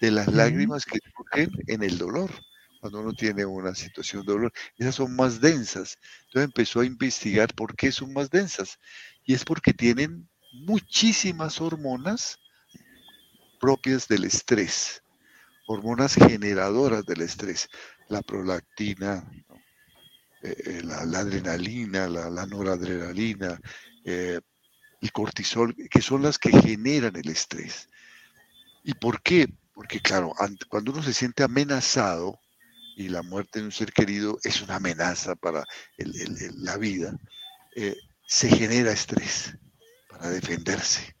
[0.00, 2.30] de las lágrimas que surgen en el dolor
[2.80, 4.52] cuando uno tiene una situación de dolor.
[4.76, 5.96] Esas son más densas.
[6.24, 8.80] Entonces empezó a investigar por qué son más densas.
[9.24, 10.28] Y es porque tienen
[10.66, 12.38] muchísimas hormonas
[13.60, 15.00] propias del estrés,
[15.68, 17.68] hormonas generadoras del estrés,
[18.08, 19.30] la prolactina,
[20.42, 23.60] eh, la, adrenalina, la, noradrenalina,
[24.04, 24.40] eh,
[25.00, 27.88] el cortisol, que son las que generan el estrés.
[28.84, 29.48] ¿Y por qué?
[29.74, 30.32] Porque claro,
[30.68, 32.38] cuando uno se siente amenazado,
[32.96, 35.64] y la muerte de un ser querido es una amenaza para
[35.96, 37.16] la vida,
[37.74, 39.56] eh, se genera estrés
[40.08, 41.14] para defenderse,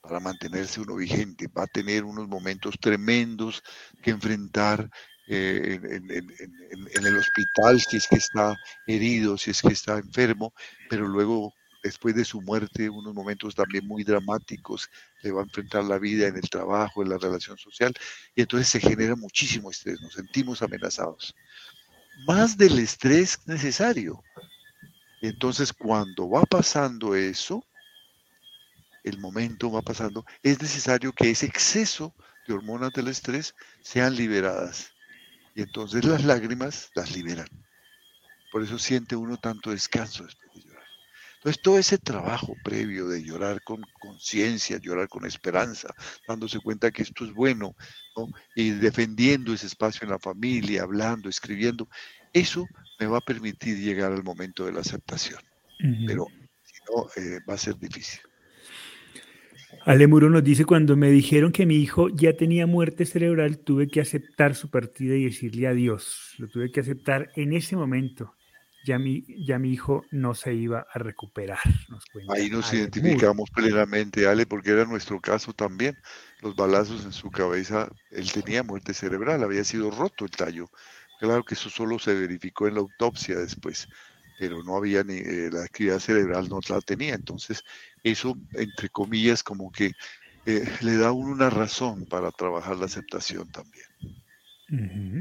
[0.00, 1.48] para mantenerse uno vigente.
[1.48, 3.62] Va a tener unos momentos tremendos
[4.02, 4.90] que enfrentar
[5.34, 10.52] eh, en, en, el hospital si es que está herido, si es que está enfermo,
[10.90, 14.88] pero luego después de su muerte, unos momentos también muy dramáticos,
[15.22, 17.92] le va a enfrentar la vida en el trabajo, en la relación social,
[18.34, 21.34] y entonces se genera muchísimo estrés, nos sentimos amenazados.
[22.26, 24.22] Más del estrés necesario.
[25.22, 27.64] Entonces, cuando va pasando eso,
[29.02, 32.14] el momento va pasando, es necesario que ese exceso
[32.46, 34.91] de hormonas del estrés sean liberadas.
[35.54, 37.48] Y entonces las lágrimas las liberan.
[38.50, 40.84] Por eso siente uno tanto descanso después de llorar.
[41.36, 45.92] Entonces, todo ese trabajo previo de llorar con conciencia, llorar con esperanza,
[46.28, 47.74] dándose cuenta que esto es bueno,
[48.54, 51.88] y defendiendo ese espacio en la familia, hablando, escribiendo,
[52.32, 52.68] eso
[53.00, 55.40] me va a permitir llegar al momento de la aceptación.
[56.06, 56.26] Pero
[56.62, 58.20] si no, eh, va a ser difícil.
[59.84, 63.88] Ale Muro nos dice, cuando me dijeron que mi hijo ya tenía muerte cerebral, tuve
[63.88, 66.34] que aceptar su partida y decirle adiós.
[66.38, 68.34] Lo tuve que aceptar en ese momento
[68.84, 71.58] ya mi, ya mi hijo no se iba a recuperar.
[72.28, 75.96] Ahí nos identificamos plenamente, Ale, porque era nuestro caso también.
[76.40, 80.70] Los balazos en su cabeza, él tenía muerte cerebral, había sido roto el tallo.
[81.20, 83.88] Claro que eso solo se verificó en la autopsia después,
[84.42, 87.14] pero no había ni eh, la actividad cerebral, no la tenía.
[87.14, 87.62] Entonces,
[88.02, 89.92] eso, entre comillas, como que
[90.46, 93.86] eh, le da una razón para trabajar la aceptación también.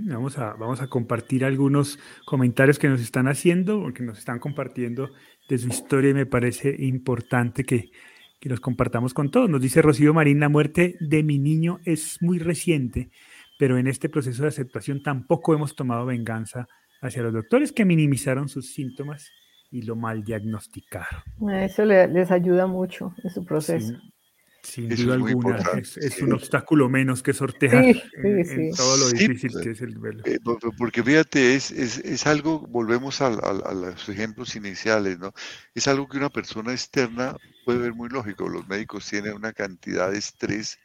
[0.07, 5.11] Vamos a, vamos a compartir algunos comentarios que nos están haciendo, que nos están compartiendo
[5.47, 7.91] de su historia y me parece importante que,
[8.39, 9.51] que los compartamos con todos.
[9.51, 13.11] Nos dice Rocío Marín, la muerte de mi niño es muy reciente,
[13.59, 16.67] pero en este proceso de aceptación tampoco hemos tomado venganza
[17.01, 19.31] hacia los doctores que minimizaron sus síntomas
[19.71, 21.23] y lo mal diagnosticaron.
[21.51, 23.97] Eso les ayuda mucho en su proceso.
[24.63, 29.81] Sin duda alguna, es, un obstáculo menos que sortear en, todo lo difícil que es
[29.81, 30.23] el duelo.
[30.25, 30.37] Eh,
[30.77, 35.33] porque fíjate, es, es, algo, volvemos a, a, los ejemplos iniciales, ¿no?
[35.73, 37.35] Es algo que una persona externa
[37.65, 38.47] puede ver muy lógico.
[38.47, 40.77] Los médicos tienen una cantidad de estrés,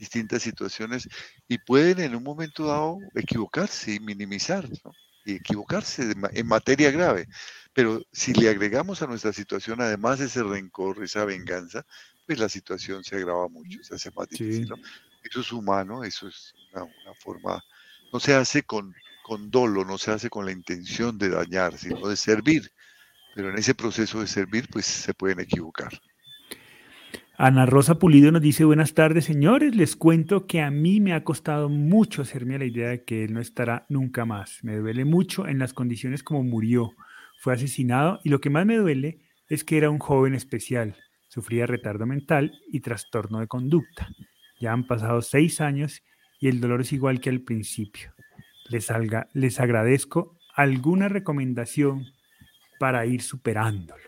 [0.00, 1.08] distintas situaciones,
[1.46, 4.90] y pueden en un momento dado equivocarse y minimizar, ¿no?
[5.24, 7.28] Y equivocarse en materia grave.
[7.74, 11.86] Pero si le agregamos a nuestra situación además ese rencor, esa venganza,
[12.26, 14.68] pues la situación se agrava mucho, se hace más difícil.
[15.22, 17.62] Eso es humano, eso es una, forma,
[18.12, 22.08] no se hace con, con dolo, no se hace con la intención de dañar, sino
[22.08, 22.70] de servir.
[23.34, 25.92] Pero en ese proceso de servir, pues se pueden equivocar.
[27.38, 31.24] Ana Rosa Pulido nos dice, buenas tardes señores, les cuento que a mí me ha
[31.24, 34.58] costado mucho hacerme la idea de que él no estará nunca más.
[34.62, 36.92] Me duele mucho en las condiciones como murió.
[37.40, 40.96] Fue asesinado y lo que más me duele es que era un joven especial.
[41.28, 44.08] Sufría retardo mental y trastorno de conducta.
[44.60, 46.02] Ya han pasado seis años
[46.38, 48.12] y el dolor es igual que al principio.
[48.68, 52.12] Les, salga, les agradezco alguna recomendación
[52.78, 54.02] para ir superándolo.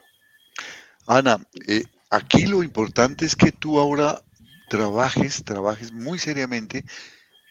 [1.06, 1.84] Ana, eh,
[2.14, 4.22] aquí lo importante es que tú ahora
[4.68, 6.85] trabajes, trabajes muy seriamente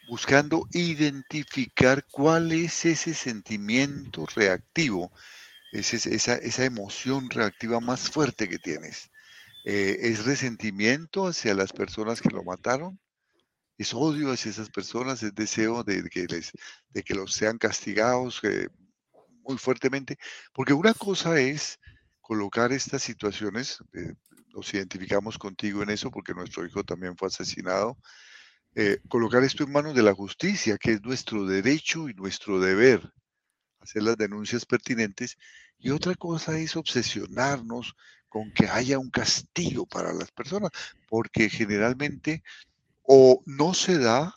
[0.07, 5.11] buscando identificar cuál es ese sentimiento reactivo,
[5.71, 9.09] esa, esa emoción reactiva más fuerte que tienes.
[9.65, 12.99] Eh, ¿Es resentimiento hacia las personas que lo mataron?
[13.77, 15.23] ¿Es odio hacia esas personas?
[15.23, 16.51] ¿Es deseo de que, les,
[16.89, 18.67] de que los sean castigados eh,
[19.43, 20.17] muy fuertemente?
[20.53, 21.79] Porque una cosa es
[22.21, 24.13] colocar estas situaciones, eh,
[24.53, 27.97] nos identificamos contigo en eso porque nuestro hijo también fue asesinado,
[29.07, 33.11] colocar esto en manos de la justicia, que es nuestro derecho y nuestro deber,
[33.79, 35.37] hacer las denuncias pertinentes.
[35.77, 37.95] Y otra cosa es obsesionarnos
[38.29, 40.71] con que haya un castigo para las personas,
[41.07, 42.43] porque generalmente
[43.03, 44.33] o no se da,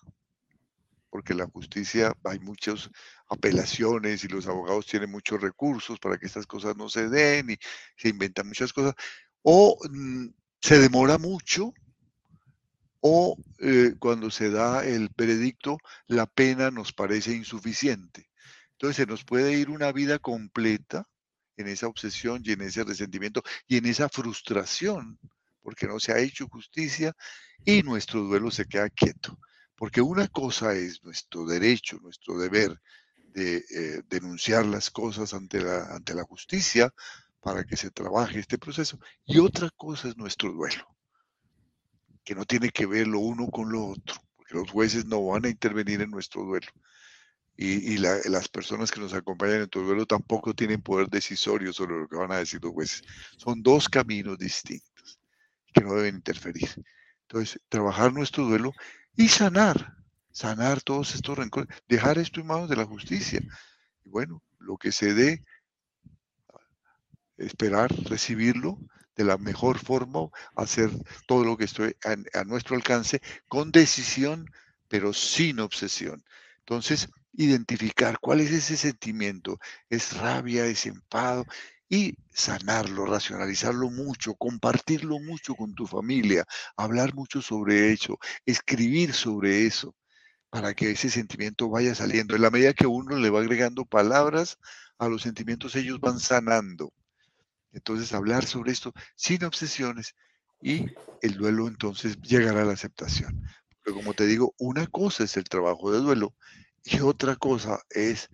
[1.09, 2.91] porque la justicia hay muchas
[3.29, 7.57] apelaciones y los abogados tienen muchos recursos para que estas cosas no se den y
[7.97, 8.95] se inventan muchas cosas,
[9.49, 10.27] o mm,
[10.61, 11.73] se demora mucho,
[13.01, 15.79] o eh, cuando se da el veredicto,
[16.09, 18.29] la pena nos parece insuficiente.
[18.73, 21.09] Entonces se nos puede ir una vida completa
[21.57, 25.17] en esa obsesión y en ese resentimiento y en esa frustración,
[25.63, 27.15] porque no se ha hecho justicia
[27.65, 29.39] y nuestro duelo se queda quieto.
[29.77, 32.81] Porque una cosa es nuestro derecho, nuestro deber
[33.33, 36.93] de eh, denunciar las cosas ante la, ante la justicia
[37.47, 40.85] para que se trabaje este proceso, y otra cosa es nuestro duelo,
[42.25, 45.45] que no tiene que ver lo uno con lo otro, porque los jueces no van
[45.45, 46.67] a intervenir en nuestro duelo
[47.57, 52.09] y, las personas que nos acompañan en tu duelo tampoco tienen poder decisorio sobre lo
[52.09, 53.05] que van a decir los jueces.
[53.37, 55.21] Son dos caminos distintos
[55.73, 56.69] que no deben interferir.
[57.29, 58.73] Entonces, trabajar nuestro duelo
[59.15, 59.95] y sanar,
[60.33, 63.41] sanar todos estos rencores, dejar esto en manos de la justicia.
[64.05, 65.45] Y bueno, lo que se dé,
[67.39, 68.79] esperar, recibirlo
[69.15, 70.91] de la mejor forma, hacer
[71.27, 71.97] todo lo que estoy
[72.35, 74.51] a nuestro alcance con decisión,
[74.89, 76.23] pero sin obsesión.
[76.59, 81.45] Entonces, identificar cuál es ese sentimiento, es rabia, es enfado,
[81.89, 86.45] y sanarlo, racionalizarlo mucho, compartirlo mucho con tu familia,
[86.77, 89.95] hablar mucho sobre eso, escribir sobre eso,
[90.51, 92.35] para que ese sentimiento vaya saliendo.
[92.35, 94.59] En la medida que uno le va agregando palabras
[94.99, 96.93] a los sentimientos, ellos van sanando.
[97.77, 100.15] Entonces, hablar sobre esto sin obsesiones
[100.63, 100.87] y
[101.21, 103.47] el duelo entonces llegará a la aceptación.
[103.83, 106.35] Pero como te digo, una cosa es el trabajo de duelo
[106.85, 108.31] y otra cosa es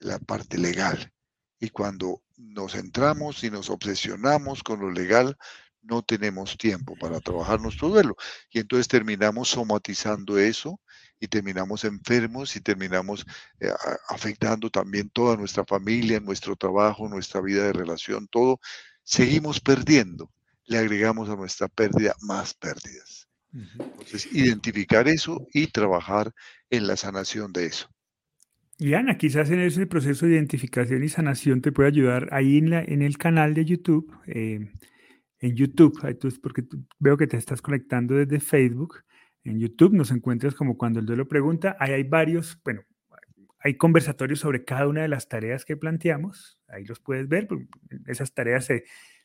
[0.00, 1.12] la parte legal.
[1.60, 5.38] Y cuando nos centramos y nos obsesionamos con lo legal,
[5.82, 8.16] no tenemos tiempo para trabajar nuestro duelo.
[8.50, 10.80] Y entonces terminamos somatizando eso
[11.20, 13.26] y terminamos enfermos y terminamos
[13.60, 13.70] eh,
[14.08, 18.58] afectando también toda nuestra familia, nuestro trabajo, nuestra vida de relación, todo.
[19.02, 20.32] Seguimos perdiendo.
[20.64, 23.28] Le agregamos a nuestra pérdida más pérdidas.
[23.52, 26.32] Entonces, identificar eso y trabajar
[26.70, 27.88] en la sanación de eso.
[28.78, 32.70] Y Ana, quizás en ese proceso de identificación y sanación te puede ayudar ahí en,
[32.70, 34.70] la, en el canal de YouTube, eh,
[35.40, 36.00] en YouTube,
[36.40, 36.64] porque
[36.98, 39.02] veo que te estás conectando desde Facebook.
[39.44, 41.76] En YouTube nos encuentras como cuando el duelo pregunta.
[41.78, 42.82] Ahí hay varios, bueno,
[43.58, 46.58] hay conversatorios sobre cada una de las tareas que planteamos.
[46.68, 47.48] Ahí los puedes ver.
[48.06, 48.84] Esas tareas se,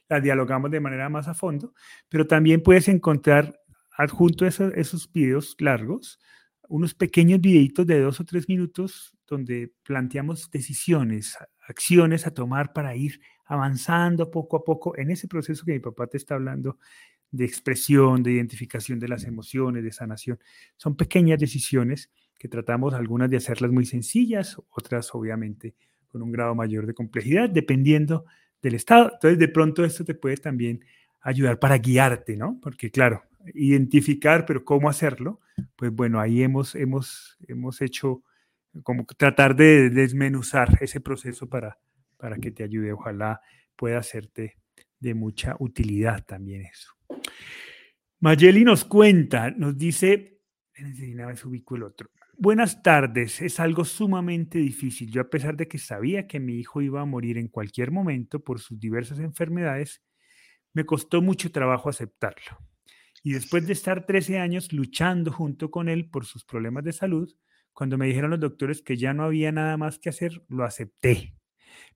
[0.09, 1.73] las dialogamos de manera más a fondo,
[2.09, 3.59] pero también puedes encontrar
[3.97, 6.19] adjunto a esos, esos videos largos
[6.69, 12.95] unos pequeños videitos de dos o tres minutos donde planteamos decisiones, acciones a tomar para
[12.95, 16.79] ir avanzando poco a poco en ese proceso que mi papá te está hablando
[17.35, 20.39] de expresión, de identificación de las emociones, de sanación.
[20.77, 25.75] Son pequeñas decisiones que tratamos algunas de hacerlas muy sencillas, otras obviamente
[26.07, 28.25] con un grado mayor de complejidad, dependiendo
[28.61, 29.11] del estado.
[29.13, 30.83] Entonces, de pronto esto te puede también
[31.21, 32.59] ayudar para guiarte, ¿no?
[32.61, 35.41] Porque claro, identificar, pero cómo hacerlo,
[35.75, 38.23] pues bueno, ahí hemos, hemos, hemos hecho
[38.83, 41.77] como tratar de desmenuzar ese proceso para,
[42.17, 42.93] para que te ayude.
[42.93, 43.41] Ojalá
[43.75, 44.57] pueda hacerte
[44.99, 46.91] de mucha utilidad también eso.
[48.19, 50.39] Mayeli nos cuenta, nos dice,
[51.13, 52.09] una vez ubico el otro.
[52.37, 55.09] Buenas tardes, es algo sumamente difícil.
[55.09, 58.43] Yo a pesar de que sabía que mi hijo iba a morir en cualquier momento
[58.43, 60.03] por sus diversas enfermedades,
[60.73, 62.57] me costó mucho trabajo aceptarlo.
[63.23, 67.33] Y después de estar 13 años luchando junto con él por sus problemas de salud,
[67.71, 71.35] cuando me dijeron los doctores que ya no había nada más que hacer, lo acepté.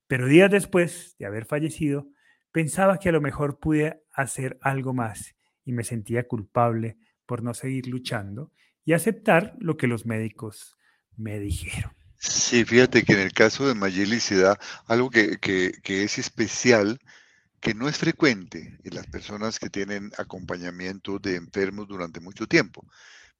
[0.06, 2.10] Pero días después de haber fallecido,
[2.52, 5.34] pensaba que a lo mejor pude hacer algo más
[5.64, 8.50] y me sentía culpable por no seguir luchando
[8.84, 10.76] y aceptar lo que los médicos
[11.16, 11.92] me dijeron.
[12.18, 16.98] Sí, fíjate que en el caso de Mayeli se da algo que, que es especial
[17.60, 22.86] que no es frecuente en las personas que tienen acompañamiento de enfermos durante mucho tiempo,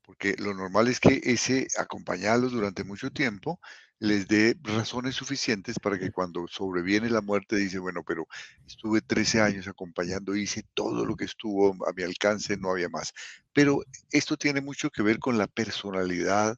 [0.02, 3.60] porque lo normal es que ese acompañarlos durante mucho tiempo
[4.00, 8.26] les dé razones suficientes para que cuando sobreviene la muerte dice, bueno, pero
[8.66, 13.12] estuve 13 años acompañando, hice todo lo que estuvo a mi alcance, no había más.
[13.52, 16.56] Pero esto tiene mucho que ver con la personalidad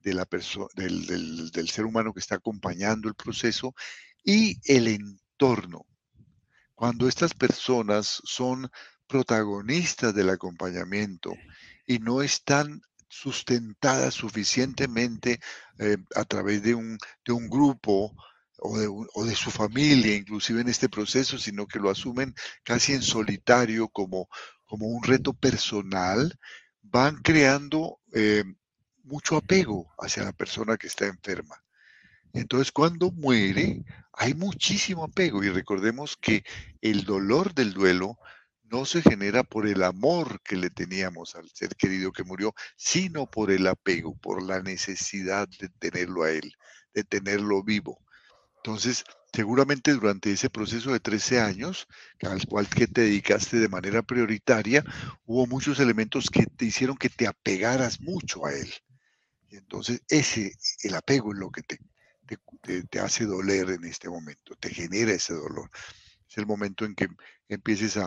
[0.00, 0.26] de la
[0.74, 3.74] del, del ser humano que está acompañando el proceso
[4.24, 5.86] y el entorno.
[6.74, 8.68] Cuando estas personas son
[9.06, 11.32] protagonistas del acompañamiento
[11.86, 15.38] y no están sustentadas suficientemente
[15.78, 18.16] eh, a través de un, de un grupo
[18.58, 22.94] o de, o de, su familia, inclusive en este proceso, sino que lo asumen casi
[22.94, 24.28] en solitario como,
[24.64, 26.38] como un reto personal,
[26.80, 28.44] van creando eh,
[29.04, 31.62] mucho apego hacia la persona que está enferma.
[32.32, 36.44] Entonces, cuando muere, hay muchísimo apego y recordemos que
[36.80, 38.16] el dolor del duelo
[38.72, 43.30] no se genera por el amor que le teníamos al ser querido que murió, sino
[43.30, 46.54] por el apego, por la necesidad de tenerlo a él,
[46.94, 47.98] de tenerlo vivo.
[48.56, 51.86] Entonces, seguramente durante ese proceso de 13 años,
[52.22, 54.82] al cual que te dedicaste de manera prioritaria,
[55.26, 58.72] hubo muchos elementos que te hicieron que te apegaras mucho a él.
[59.50, 61.78] Entonces ese, el apego es lo que te,
[62.62, 65.70] te, te hace doler en este momento, te genera ese dolor.
[66.26, 67.08] Es el momento en que
[67.48, 67.98] empieces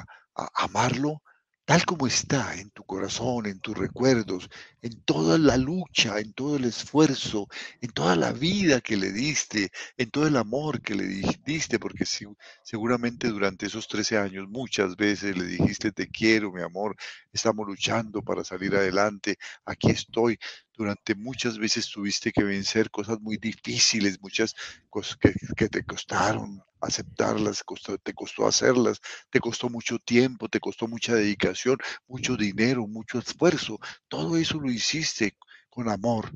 [0.55, 1.21] amarlo
[1.65, 4.49] tal como está en tu corazón, en tus recuerdos,
[4.83, 7.47] en toda la lucha, en todo el esfuerzo,
[7.81, 11.05] en toda la vida que le diste, en todo el amor que le
[11.43, 12.25] diste, porque si,
[12.63, 16.95] seguramente durante esos 13 años muchas veces le dijiste te quiero, mi amor,
[17.33, 20.37] estamos luchando para salir adelante, aquí estoy.
[20.77, 24.55] Durante muchas veces tuviste que vencer cosas muy difíciles, muchas
[24.89, 27.63] cosas que, te costaron aceptarlas,
[28.03, 33.79] te costó hacerlas, te costó mucho tiempo, te costó mucha dedicación, mucho dinero, mucho esfuerzo.
[34.07, 35.37] Todo eso lo hiciste
[35.69, 36.31] con amor.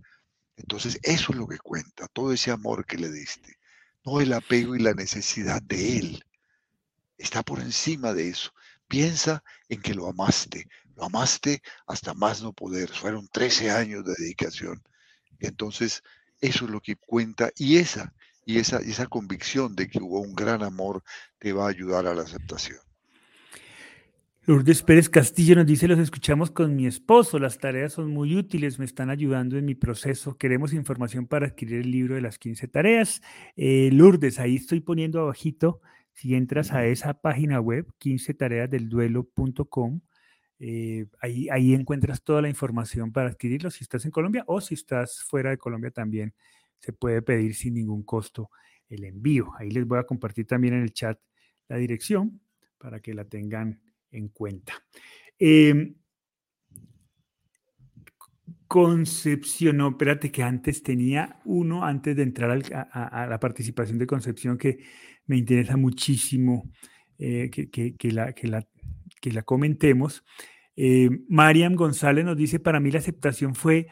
[0.55, 3.57] Entonces eso es lo que cuenta, todo ese amor que le diste,
[4.03, 6.23] no el apego y la necesidad de él.
[7.17, 8.51] Está por encima de eso.
[8.87, 10.67] Piensa en que lo amaste,
[10.99, 12.89] lo amaste hasta más no poder.
[12.89, 14.81] Fueron 13 años de dedicación.
[15.39, 16.03] Entonces,
[16.41, 18.13] eso es lo que cuenta y esa
[18.45, 21.03] y esa, esa convicción de que hubo un gran amor
[21.37, 22.79] te va a ayudar a la aceptación.
[24.45, 28.79] Lourdes Pérez Castillo nos dice, los escuchamos con mi esposo, las tareas son muy útiles,
[28.79, 32.67] me están ayudando en mi proceso, queremos información para adquirir el libro de las 15
[32.67, 33.21] tareas.
[33.55, 35.81] Eh, Lourdes, ahí estoy poniendo abajito,
[36.13, 40.01] si entras a esa página web, 15tareasdelduelo.com,
[40.59, 44.73] eh, ahí, ahí encuentras toda la información para adquirirlo si estás en Colombia o si
[44.73, 46.33] estás fuera de Colombia también
[46.79, 48.51] se puede pedir sin ningún costo
[48.89, 49.51] el envío.
[49.57, 51.19] Ahí les voy a compartir también en el chat
[51.67, 52.41] la dirección
[52.77, 54.73] para que la tengan en cuenta.
[55.37, 55.95] Em,
[58.67, 64.59] Concepción, no, espérate que antes tenía uno, antes de entrar a, la participación de Concepción,
[64.59, 64.77] que
[65.25, 66.69] me interesa muchísimo
[67.17, 68.67] eh, que, la, que, la,
[69.43, 70.23] comentemos.
[70.75, 73.87] Eh, Mariam González nos dice, para mí la aceptación fue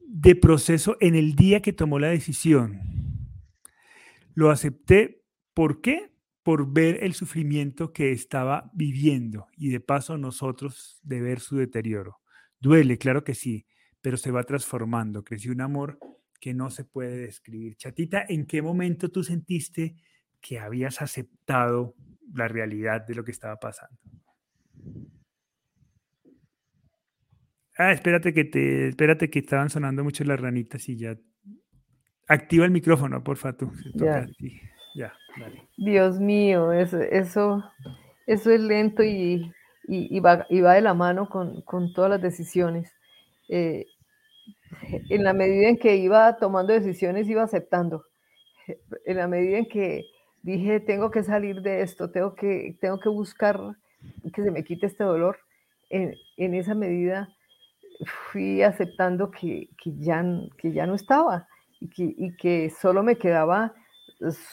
[0.00, 2.80] de proceso en el día que tomó la decisión.
[4.34, 5.22] Lo acepté,
[5.54, 6.12] ¿por qué?
[6.42, 12.20] Por ver el sufrimiento que estaba viviendo y de paso nosotros de ver su deterioro.
[12.58, 13.66] Duele, claro que sí,
[14.00, 15.22] pero se va transformando.
[15.22, 15.98] Creció un amor
[16.40, 17.76] que no se puede describir.
[17.76, 19.96] Chatita, ¿en qué momento tú sentiste
[20.40, 21.94] que habías aceptado
[22.32, 23.98] la realidad de lo que estaba pasando?
[27.76, 31.16] Ah, espérate que te, espérate que estaban sonando mucho las ranitas y ya.
[32.28, 33.72] Activa el micrófono, porfa, tú.
[33.94, 34.26] Ya.
[34.94, 35.12] ya
[35.76, 37.64] Dios mío, eso, eso,
[38.26, 39.50] eso es lento y,
[39.88, 41.64] y, va, de la mano con,
[41.94, 42.92] todas las decisiones.
[43.48, 43.86] Eh,
[45.08, 48.04] en la medida en que iba tomando decisiones, iba aceptando.
[49.04, 50.04] En la medida en que
[50.42, 53.58] dije, tengo que salir de esto, tengo que, tengo que buscar
[54.32, 55.38] que se me quite este dolor,
[55.90, 57.28] en, esa medida
[58.30, 60.24] fui aceptando que, ya,
[60.56, 61.48] que ya no estaba
[61.80, 63.74] y que, solo me quedaba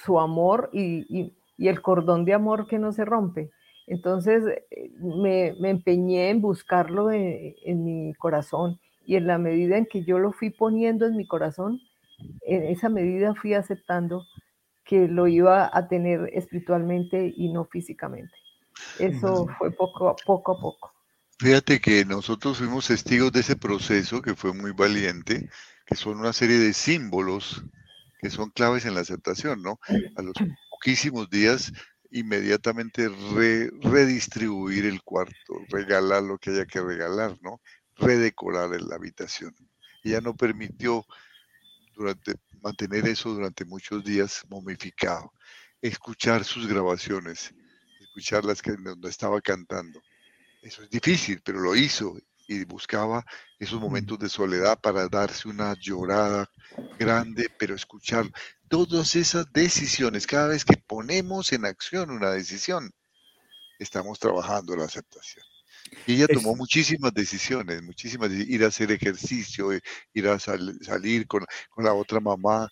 [0.04, 3.50] su amor y, el cordón de amor que no se rompe.
[3.88, 10.04] Entonces eh, me, empeñé en buscarlo en, mi corazón y en la medida en que
[10.04, 11.80] yo lo fui poniendo en mi corazón,
[12.46, 14.24] en esa medida fui aceptando
[14.86, 18.34] que lo iba a tener espiritualmente y no físicamente.
[19.00, 20.94] Eso fue poco, poco a poco.
[21.40, 25.50] Fíjate que nosotros fuimos testigos de ese proceso que fue muy valiente,
[25.86, 27.64] que son una serie de símbolos
[28.20, 29.80] que son claves en la aceptación, ¿no?
[30.16, 30.34] A los
[30.72, 31.72] poquísimos días
[32.12, 33.10] inmediatamente
[33.84, 37.62] redistribuir el cuarto, regalar lo que haya que regalar, ¿no?
[37.96, 39.56] Redecorar la habitación.
[40.04, 41.06] Ella no permitió
[41.96, 45.34] durante, mantener eso durante muchos días momificado,
[45.82, 47.54] escuchar sus grabaciones,
[48.18, 50.02] escuchar las que donde estaba cantando.
[50.64, 53.24] Eso es difícil, pero lo hizo y buscaba
[53.60, 56.50] esos momentos de soledad para darse una llorada
[56.98, 58.26] grande, pero escuchar
[58.68, 62.92] todas esas decisiones, cada vez que ponemos en acción una decisión,
[63.78, 65.46] estamos trabajando la aceptación.
[66.08, 69.82] Y ella tomó muchísimas decisiones, muchísimas, ir a hacer ejercicio, eh,
[70.14, 72.68] ir a salir con, con, la otra mamá,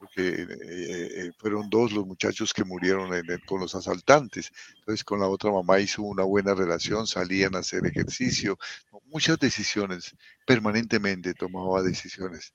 [0.00, 3.10] porque eh, eh, fueron dos los muchachos que murieron
[3.44, 4.50] con los asaltantes.
[4.78, 8.58] Entonces con la otra mamá hizo una buena relación, salían a hacer ejercicio,
[9.04, 12.54] muchas decisiones, permanentemente tomaba decisiones.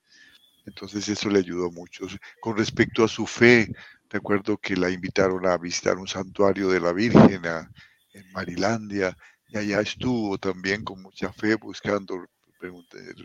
[0.66, 2.08] Entonces eso le ayudó mucho.
[2.42, 3.72] Con respecto a su fe,
[4.10, 9.16] recuerdo que la invitaron a visitar un santuario de la Virgen en Marilandia
[9.50, 12.26] y allá estuvo también con mucha fe buscando,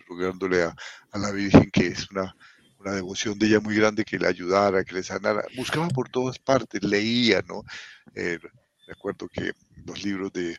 [0.06, 0.76] rogándole a,
[1.12, 2.34] a la Virgen que es una
[2.80, 5.44] una devoción de ella muy grande que le ayudara, que le sanara.
[5.56, 7.62] Buscaba por todas partes, leía, ¿no?
[8.14, 8.38] Eh,
[8.86, 9.52] recuerdo que
[9.86, 10.56] los libros de,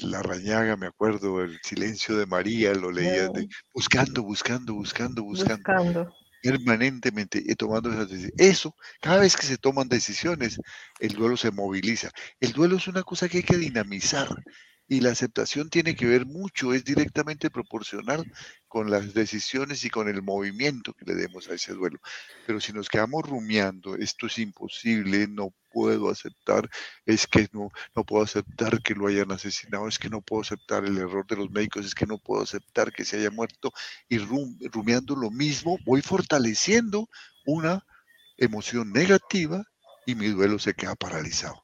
[0.00, 3.30] La Rañaga, me acuerdo, El Silencio de María, lo leía
[3.74, 6.14] buscando, buscando, buscando, buscando.
[6.42, 8.34] Permanentemente y tomando esas decisiones.
[8.38, 10.60] Eso, cada vez que se toman decisiones,
[11.00, 12.10] el duelo se moviliza.
[12.40, 14.28] El duelo es una cosa que hay que dinamizar
[14.88, 18.24] y la aceptación tiene que ver mucho, es directamente proporcional
[18.68, 22.00] con las decisiones y con el movimiento que le demos a ese duelo.
[22.46, 26.70] Pero si nos quedamos rumiando, esto es imposible, no puedo aceptar,
[27.04, 30.86] es que no, no puedo aceptar que lo hayan asesinado, es que no puedo aceptar
[30.86, 33.70] el error de los médicos, es que no puedo aceptar que se haya muerto,
[34.08, 37.10] y rumiando lo mismo, voy fortaleciendo
[37.44, 37.84] una
[38.38, 39.64] emoción negativa
[40.06, 41.62] y mi duelo se queda paralizado.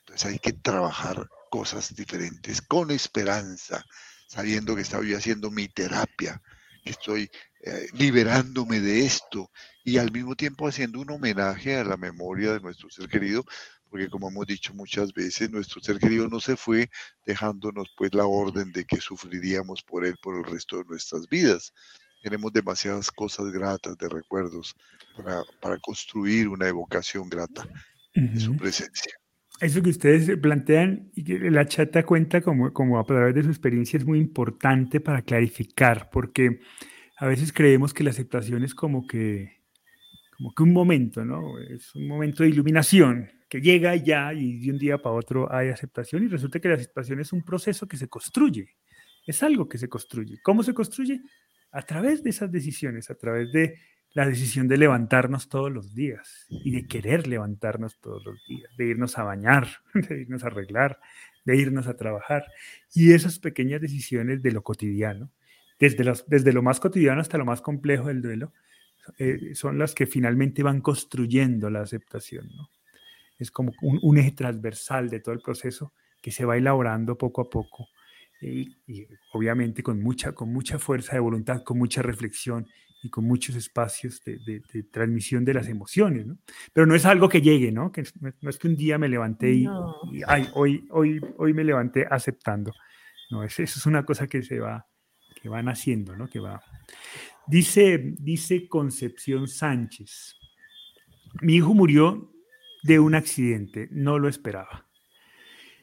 [0.00, 3.84] Entonces hay que trabajar cosas diferentes, con esperanza,
[4.26, 6.40] sabiendo que estoy haciendo mi terapia,
[6.84, 7.30] que estoy
[7.62, 9.50] eh, liberándome de esto
[9.84, 13.44] y al mismo tiempo haciendo un homenaje a la memoria de nuestro ser querido,
[13.90, 16.90] porque como hemos dicho muchas veces, nuestro ser querido no se fue
[17.24, 21.72] dejándonos pues la orden de que sufriríamos por él por el resto de nuestras vidas.
[22.22, 24.74] Tenemos demasiadas cosas gratas de recuerdos
[25.16, 27.68] para, para construir una evocación grata
[28.14, 29.12] de su presencia
[29.60, 33.48] eso que ustedes plantean y que la chata cuenta como, como a través de su
[33.48, 36.60] experiencia es muy importante para clarificar, porque
[37.18, 39.62] a veces creemos que la aceptación es como que,
[40.36, 41.58] como que un momento, ¿no?
[41.58, 45.68] Es un momento de iluminación que llega ya y de un día para otro hay
[45.68, 48.68] aceptación y resulta que la aceptación es un proceso que se construye,
[49.26, 50.38] es algo que se construye.
[50.42, 51.22] ¿Cómo se construye?
[51.72, 53.78] A través de esas decisiones, a través de
[54.16, 58.86] la decisión de levantarnos todos los días y de querer levantarnos todos los días, de
[58.86, 60.98] irnos a bañar, de irnos a arreglar,
[61.44, 62.46] de irnos a trabajar.
[62.94, 65.30] Y esas pequeñas decisiones de lo cotidiano,
[65.78, 68.54] desde, los, desde lo más cotidiano hasta lo más complejo del duelo,
[69.18, 72.48] eh, son las que finalmente van construyendo la aceptación.
[72.56, 72.70] ¿no?
[73.38, 75.92] Es como un, eje transversal de todo el proceso
[76.22, 77.88] que se va elaborando poco a poco
[78.40, 82.66] y, y, obviamente con mucha, con mucha fuerza de voluntad, con mucha reflexión
[83.02, 86.38] y con muchos espacios de, transmisión de las emociones, ¿no?
[86.72, 87.92] Pero no es algo que llegue, ¿no?
[87.92, 88.04] Que
[88.40, 89.66] no es que un día me levanté y,
[90.26, 92.72] ay, hoy, hoy, hoy me levanté aceptando.
[93.30, 94.86] No, eso, es una cosa que se va,
[95.40, 96.28] que van haciendo, ¿no?
[96.28, 96.62] Que va.
[97.46, 100.36] Dice, dice Concepción Sánchez,
[101.42, 102.32] mi hijo murió
[102.82, 104.86] de un accidente, no lo esperaba.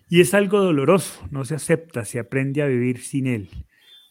[0.09, 3.49] Y es algo doloroso, no se acepta, se aprende a vivir sin él.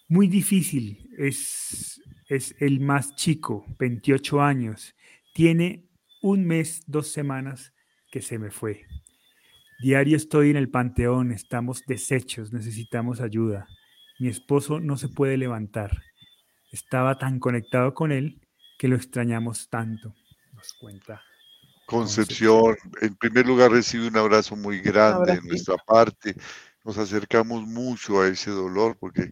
[0.09, 1.92] Muy difícil, es
[2.35, 4.95] es el más chico, 28 años.
[5.35, 5.85] Tiene
[6.23, 7.75] un mes, dos semanas
[8.11, 8.87] que se me fue.
[9.83, 13.67] Diario estoy en el panteón, estamos deshechos, necesitamos ayuda.
[14.19, 16.03] Mi esposo no se puede levantar.
[16.71, 18.41] Estaba tan conectado con él
[18.79, 20.15] que lo extrañamos tanto,
[20.55, 21.23] nos cuenta.
[21.85, 26.35] Concepción, en primer lugar recibe un abrazo muy grande en nuestra parte.
[26.85, 29.31] Nos acercamos mucho a ese dolor porque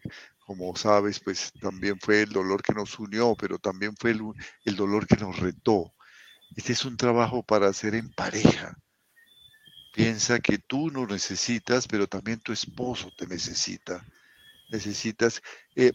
[0.50, 5.06] como sabes, pues también fue el dolor que nos unió, pero también fue el, dolor
[5.06, 5.94] que nos retó.
[6.56, 8.76] Este es un trabajo para hacer en pareja.
[9.94, 14.04] Piensa que tú no necesitas, pero también tu esposo te necesita.
[14.70, 15.40] Necesitas,
[15.76, 15.92] eh,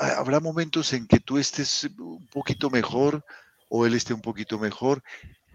[0.00, 3.24] habrá momentos en que tú estés un poquito mejor
[3.68, 5.00] o él esté un poquito mejor.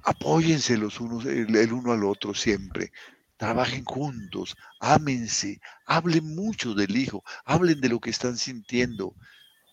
[0.04, 2.94] Apóyense los unos, el uno al otro siempre
[3.38, 9.16] trabajen juntos, ámense, hablen mucho del hijo, hablen de lo que están sintiendo.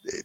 [0.04, 0.22] Eh,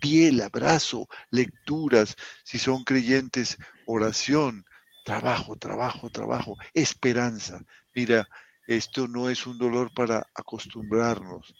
[0.00, 4.64] piel, abrazo, lecturas, si son creyentes, oración,
[5.04, 7.60] trabajo, trabajo, trabajo, esperanza.
[7.94, 8.28] Mira,
[8.66, 11.54] esto no es un dolor para acostumbrarnos.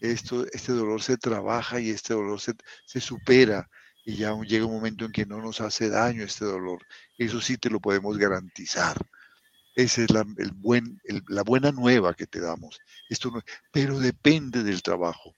[0.00, 2.54] Esto, este dolor se trabaja y este dolor se,
[2.86, 3.68] se supera
[4.04, 6.80] y ya llega un momento en que no nos hace daño este dolor.
[7.18, 8.96] Eso sí te lo podemos garantizar.
[9.74, 10.24] Esa es la,
[11.28, 12.78] la buena nueva que te damos.
[13.08, 13.32] Esto
[13.72, 15.36] pero depende del trabajo.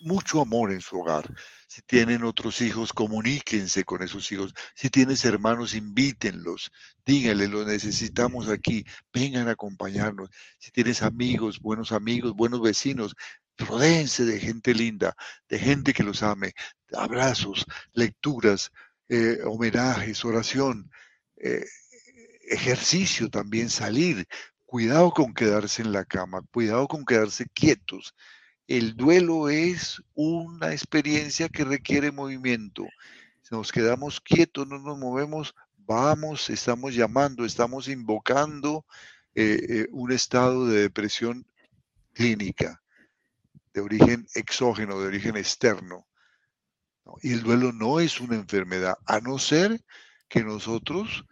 [0.00, 1.34] Mucho amor en su hogar.
[1.66, 4.54] Si tienen otros hijos, comuníquense con esos hijos.
[4.74, 6.70] Si tienes hermanos, invítenlos.
[7.04, 8.84] Díganle, lo necesitamos aquí.
[9.12, 10.30] Vengan a acompañarnos.
[10.58, 13.14] Si tienes amigos, buenos amigos, buenos vecinos,
[13.58, 15.14] rodéense de gente linda,
[15.48, 16.52] de gente que los ame.
[16.92, 18.70] Abrazos, lecturas,
[19.08, 20.90] eh, homenajes, oración.
[21.36, 21.64] Eh,
[22.50, 24.26] ejercicio también, salir.
[24.66, 28.14] Cuidado con quedarse en la cama, cuidado con quedarse quietos.
[28.66, 32.84] El duelo es una experiencia que requiere movimiento.
[33.40, 38.84] Si nos quedamos quietos, no nos movemos, vamos, estamos llamando, estamos invocando
[39.34, 41.46] eh, eh, un estado de depresión
[42.12, 42.82] clínica,
[43.72, 46.06] de origen exógeno, de origen externo.
[47.22, 49.80] Y el duelo no es una enfermedad, a no ser
[50.28, 51.24] que nosotros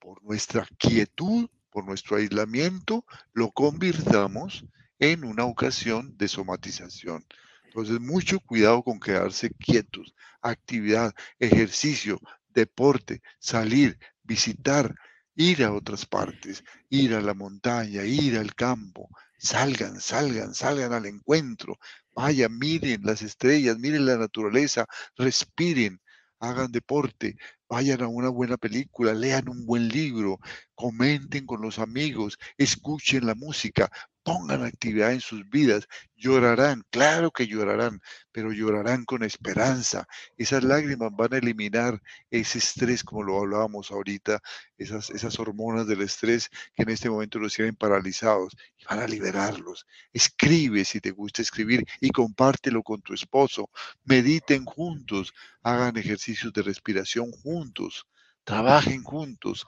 [0.00, 4.64] por nuestra quietud, por nuestro aislamiento, lo convirtamos
[4.98, 7.24] en una ocasión de somatización.
[7.64, 10.14] Entonces, mucho cuidado con quedarse quietos.
[10.42, 14.94] Actividad, ejercicio, deporte, salir, visitar,
[15.36, 19.08] ir a otras partes, ir a la montaña, ir al campo.
[19.38, 21.78] Salgan, salgan, salgan al encuentro.
[22.14, 24.86] Vayan, miren las estrellas, miren la naturaleza,
[25.16, 26.00] respiren,
[26.40, 27.36] hagan deporte,
[27.68, 30.38] vayan a una buena película, lean un buen libro,
[30.74, 33.90] comenten con los amigos, escuchen la música,
[34.22, 38.00] pongan actividad en sus vidas, llorarán, claro que llorarán,
[38.32, 40.06] pero llorarán con esperanza.
[40.36, 42.00] Esas lágrimas van a eliminar
[42.30, 44.40] ese estrés, como lo hablábamos ahorita,
[44.76, 49.06] esas, esas hormonas del estrés que en este momento los tienen paralizados y van a
[49.06, 49.86] liberarlos.
[50.12, 53.70] Escribe si te gusta escribir y compártelo con tu esposo.
[54.04, 58.06] Mediten juntos, hagan ejercicios de respiración juntos,
[58.44, 59.66] trabajen juntos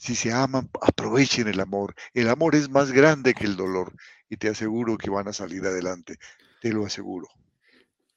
[0.00, 1.94] si se aman, aprovechen el amor.
[2.14, 3.92] El amor es más grande que el dolor
[4.30, 6.16] y te aseguro que van a salir adelante,
[6.62, 7.28] te lo aseguro.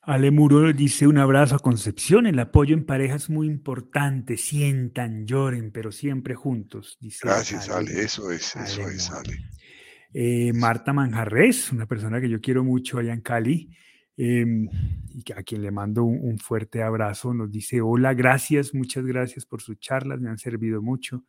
[0.02, 5.28] Ale Muro dice un abrazo a Concepción, el apoyo en pareja es muy importante, sientan,
[5.28, 6.98] lloren, pero siempre juntos.
[7.02, 9.46] Dice Gracias, Ale, eso es, eso es, Ale.
[10.14, 13.70] Eh, Marta Manjarres, una persona que yo quiero mucho allá en Cali,
[14.16, 14.70] em,
[15.10, 19.46] y a quien le mando un, un, fuerte abrazo, nos dice, hola, gracias, muchas gracias
[19.46, 21.26] por sus charlas, me han servido mucho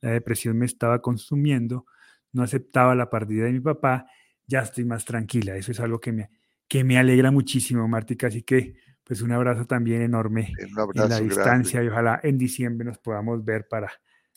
[0.00, 1.86] la depresión me estaba consumiendo,
[2.32, 4.06] no aceptaba la partida de mi papá,
[4.46, 5.56] ya estoy más tranquila.
[5.56, 6.30] Eso es algo que me,
[6.68, 8.28] que me alegra muchísimo, Martica.
[8.28, 8.74] Así que,
[9.04, 13.66] pues un abrazo también enorme en la distancia y ojalá en diciembre nos podamos ver
[13.68, 13.90] para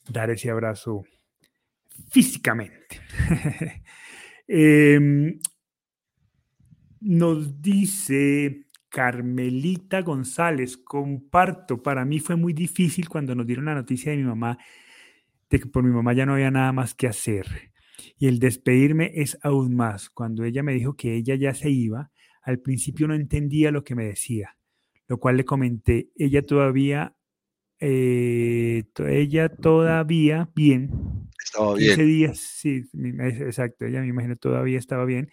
[0.08, 1.04] dar ese abrazo
[2.10, 3.02] físicamente.
[4.52, 5.40] Em,
[7.02, 14.10] nos dice Carmelita González, comparto, para mí fue muy difícil cuando nos dieron la noticia
[14.12, 14.58] de mi mamá
[15.50, 17.72] de que por mi mamá ya no había nada más que hacer.
[18.18, 20.10] Y el despedirme es aún más.
[20.10, 23.96] Cuando ella me dijo que ella ya se iba, al principio no entendía lo que
[23.96, 24.58] me decía,
[25.08, 27.16] lo cual le comenté, ella todavía,
[27.80, 31.30] eh, ella todavía bien.
[31.44, 35.30] Estaba 15 días, sí, exacto, ella me imagino todavía estaba bien.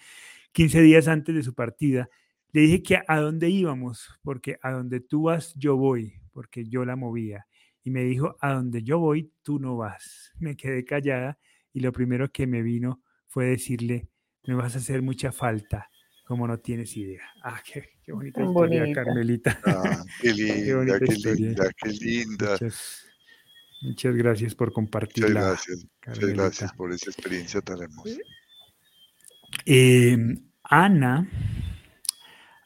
[0.52, 2.08] 15 días antes de su partida,
[2.52, 6.84] le dije que a dónde íbamos, porque a donde tú vas, yo voy, porque yo
[6.84, 7.46] la movía
[7.86, 10.32] y me dijo, a donde yo voy, tú no vas.
[10.40, 11.38] Me quedé callada
[11.72, 14.08] y lo primero que me vino fue decirle,
[14.44, 15.88] me vas a hacer mucha falta,
[16.24, 17.22] como no tienes idea.
[17.44, 19.60] Ah, qué, qué bonita historia, Carmelita.
[19.64, 22.58] Ah, qué linda, qué, linda, qué linda.
[23.82, 25.28] Muchas, gracias por compartirla.
[25.28, 28.18] Muchas gracias, muchas gracias por esa experiencia tan hermosa.
[29.64, 30.18] Eh,
[30.64, 31.30] Ana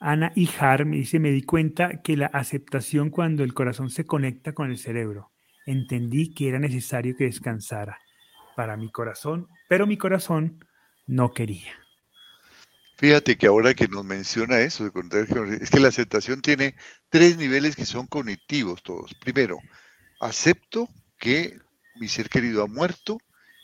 [0.00, 4.54] Ana Ijar me dice, me di cuenta que la aceptación cuando el corazón se conecta
[4.54, 5.30] con el cerebro.
[5.66, 7.98] Entendí que era necesario que descansara
[8.56, 10.64] para mi corazón, pero mi corazón
[11.06, 11.74] no quería.
[12.96, 14.90] Fíjate que ahora que nos menciona eso,
[15.60, 16.74] es que la aceptación tiene
[17.10, 19.14] tres niveles que son cognitivos todos.
[19.14, 19.58] Primero,
[20.20, 20.88] acepto
[21.18, 21.58] que
[21.96, 23.18] mi ser querido ha muerto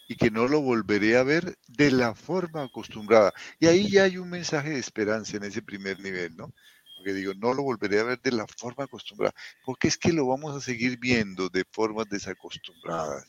[0.09, 3.33] y que no lo volveré a ver de la forma acostumbrada.
[3.59, 6.53] Y ahí ya hay un mensaje de esperanza en ese primer nivel, ¿no?
[6.97, 9.35] Porque digo, no lo volveré a ver de la forma acostumbrada,
[9.65, 13.27] porque es que lo vamos a seguir viendo de formas desacostumbradas.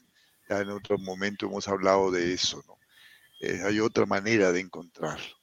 [0.49, 2.77] Ya en otro momento hemos hablado de eso, ¿no?
[3.41, 5.35] Eh, hay otra manera de encontrarlo.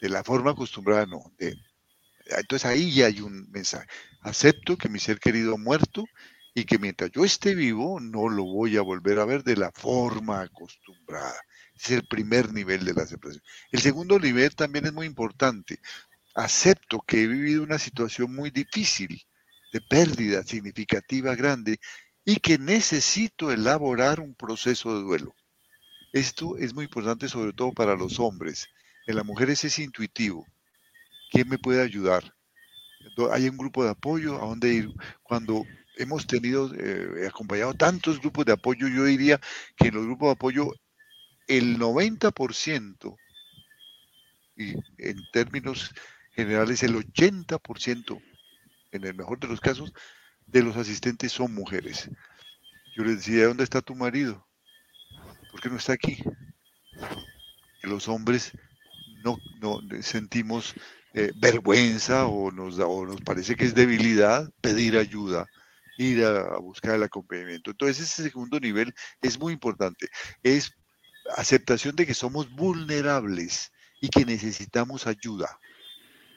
[0.00, 1.32] De la forma acostumbrada, no.
[1.38, 1.56] De,
[2.26, 3.86] entonces ahí ya hay un mensaje.
[4.20, 6.04] Acepto que mi ser querido muerto
[6.54, 9.72] y que mientras yo esté vivo no lo voy a volver a ver de la
[9.72, 11.34] forma acostumbrada.
[11.74, 13.42] Es el primer nivel de la aceptación.
[13.72, 15.80] El segundo nivel también es muy importante.
[16.36, 19.20] Acepto que he vivido una situación muy difícil,
[19.72, 21.80] de pérdida significativa grande,
[22.24, 25.34] y que necesito elaborar un proceso de duelo.
[26.12, 28.68] Esto es muy importante sobre todo para los hombres.
[29.06, 30.46] En las mujeres es intuitivo.
[31.32, 32.32] ¿Quién me puede ayudar?
[33.32, 34.90] Hay un grupo de apoyo a dónde ir.
[35.24, 35.64] Cuando
[35.96, 39.40] hemos tenido, eh, acompañado tantos grupos de apoyo, yo diría
[39.76, 40.70] que en los grupos de apoyo
[41.46, 43.16] el 90%,
[44.56, 45.92] y en términos
[46.32, 48.20] generales el 80%,
[48.92, 49.92] en el mejor de los casos,
[50.46, 52.08] de los asistentes son mujeres.
[52.96, 54.46] Yo les decía, ¿dónde está tu marido?
[55.50, 56.22] ¿Por qué no está aquí?
[57.82, 58.52] Los hombres
[59.24, 60.74] no, no sentimos
[61.12, 65.46] eh, vergüenza o nos, o nos parece que es debilidad pedir ayuda
[65.98, 67.70] ir a, buscar el acompañamiento.
[67.70, 70.08] Entonces ese segundo nivel es muy importante.
[70.42, 70.72] Es
[71.36, 75.58] aceptación de que somos vulnerables y que necesitamos ayuda.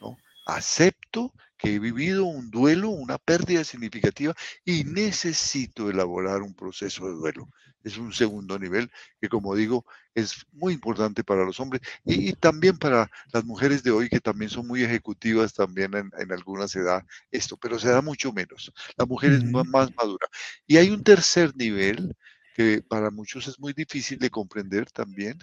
[0.02, 0.18] ¿no?
[0.46, 4.34] Acepto que he vivido un duelo, una pérdida significativa
[4.64, 7.50] y necesito elaborar un proceso de duelo.
[7.88, 12.78] Es un segundo nivel que, como digo, es muy importante para los hombres y, también
[12.78, 17.56] para las mujeres de hoy que también son muy ejecutivas también en, algunas edades esto,
[17.56, 18.74] pero se da mucho menos.
[18.98, 20.28] La mujer es más, más madura.
[20.66, 22.14] Y hay un tercer nivel
[22.56, 25.38] que para muchos es muy difícil de comprender también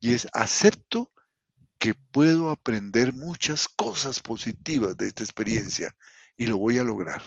[0.00, 1.12] y es acepto
[1.78, 5.94] que puedo aprender muchas cosas positivas de esta experiencia
[6.36, 7.22] y lo voy a lograr.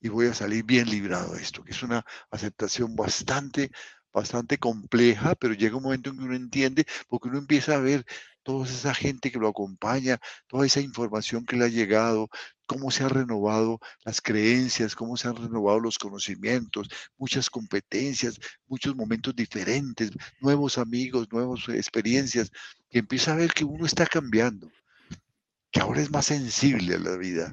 [0.00, 3.70] Y voy a salir bien librado de esto, que es una aceptación bastante,
[4.12, 8.04] bastante compleja, pero llega un momento en que uno entiende, porque uno empieza a ver
[8.46, 12.28] toda esa gente que lo acompaña, toda esa información que le ha llegado,
[12.66, 18.94] cómo se han renovado las creencias, cómo se han renovado los conocimientos, muchas competencias, muchos
[18.94, 22.52] momentos diferentes, nuevos amigos, nuevas experiencias,
[22.88, 24.70] que empieza a ver que uno está cambiando,
[25.72, 27.52] que ahora es más sensible a la vida,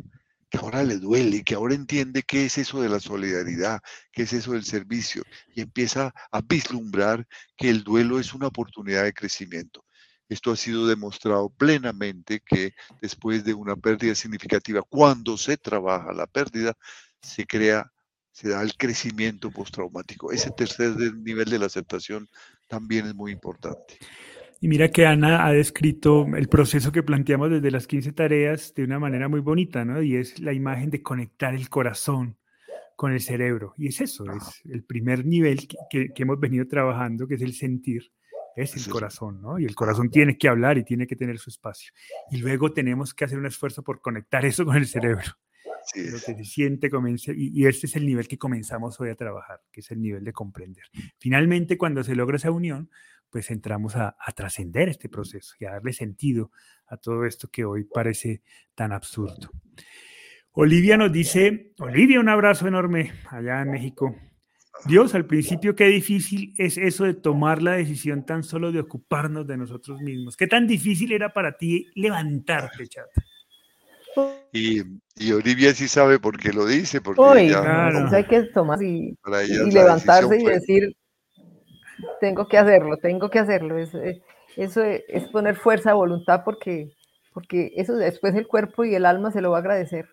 [0.54, 3.82] que ahora le duele, que ahora entiende qué es eso de la solidaridad,
[4.12, 5.24] qué es eso del servicio,
[5.56, 7.28] y empieza a vislumbrar
[7.58, 9.84] que el duelo es una oportunidad de crecimiento.
[10.30, 16.28] Esto ha sido demostrado plenamente que después de una pérdida significativa, cuando se trabaja la
[16.28, 16.78] pérdida,
[17.20, 17.91] se crea,
[18.32, 20.32] se da el crecimiento postraumático.
[20.32, 22.30] Ese tercer nivel de la aceptación
[22.68, 23.97] también es muy importante.
[24.64, 28.86] Y mira que Ana ha descrito el proceso que planteamos desde las 15 tareas de
[28.86, 30.01] una manera muy bonita, ¿no?
[30.01, 32.38] Y es la imagen de conectar el corazón
[32.95, 33.74] con el cerebro.
[33.78, 38.14] Y es eso, es el primer nivel que, hemos venido trabajando, que es el sentir,
[38.55, 39.59] es el corazón, ¿no?
[39.59, 41.91] Y el corazón tiene que hablar y tiene que tener su espacio.
[42.32, 45.28] Y luego tenemos que hacer un esfuerzo por conectar eso con el cerebro.
[45.93, 49.16] Lo que se siente, comienza, y, y este es el nivel que comenzamos hoy a
[49.16, 50.86] trabajar, que es el nivel de comprender.
[51.18, 52.89] Finalmente, cuando se logra esa unión,
[53.34, 56.52] pues entramos a, trascender este proceso y a darle sentido
[56.86, 58.44] a todo esto que hoy parece
[58.76, 59.50] tan absurdo.
[60.52, 64.16] Olivia nos dice, Olivia, un abrazo enorme allá en México.
[64.86, 69.48] Dios, al principio qué difícil es eso de tomar la decisión tan solo de ocuparnos
[69.48, 70.38] de nosotros mismos.
[70.38, 73.08] ¿Qué tan difícil era para ti levantarte, chat?
[74.52, 79.18] Y, Olivia sí sabe por qué lo dice, porque hay que tomar y
[79.72, 80.96] levantarse y decir,
[82.24, 83.78] tengo que hacerlo, tengo que hacerlo.
[83.78, 84.22] Eh,
[84.56, 86.94] eso es poner fuerza voluntad porque,
[87.34, 90.08] porque eso después el cuerpo y el alma se lo va a agradecer,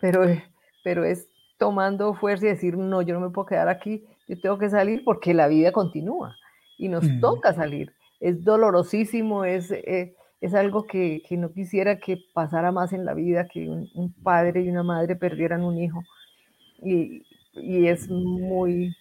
[0.00, 0.22] pero,
[0.84, 1.26] pero es
[1.58, 5.02] tomando fuerza y decir, no, yo no me puedo quedar aquí, yo tengo que salir
[5.04, 6.36] porque la vida continúa
[6.78, 7.20] y nos mm.
[7.20, 7.92] toca salir.
[8.20, 13.12] Es dolorosísimo, es, eh, es algo que, que, no quisiera que pasara más en la
[13.12, 16.04] vida, que un, un padre y una madre perdieran un hijo.
[16.80, 18.94] Y, y es muy,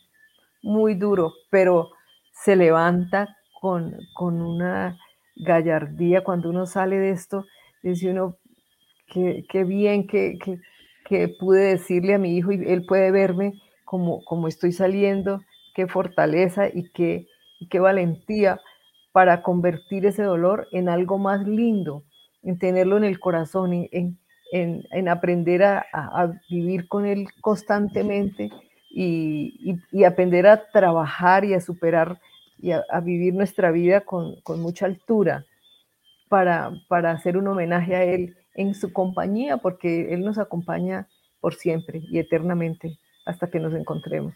[0.63, 1.91] muy duro, pero
[2.36, 4.97] se levanta con, una
[5.36, 7.45] gallardía cuando uno sale de esto,
[7.81, 8.38] dice uno,
[9.07, 10.38] qué, bien que,
[11.39, 13.53] pude decirle a mi hijo y él puede verme
[13.86, 15.41] como, como estoy saliendo,
[15.73, 17.25] qué fortaleza y qué,
[17.69, 18.59] qué valentía
[19.11, 22.03] para convertir ese dolor en algo más lindo,
[22.43, 24.19] en tenerlo en el corazón, en,
[24.51, 25.86] en, aprender a,
[26.49, 28.51] vivir con él constantemente
[28.95, 32.19] y, aprender a trabajar y a superar
[32.57, 35.45] y a, vivir nuestra vida con, mucha altura
[36.29, 41.07] para, para hacer un homenaje a Él en su compañía, porque Él nos acompaña
[41.41, 44.33] por siempre y eternamente hasta que nos encontremos.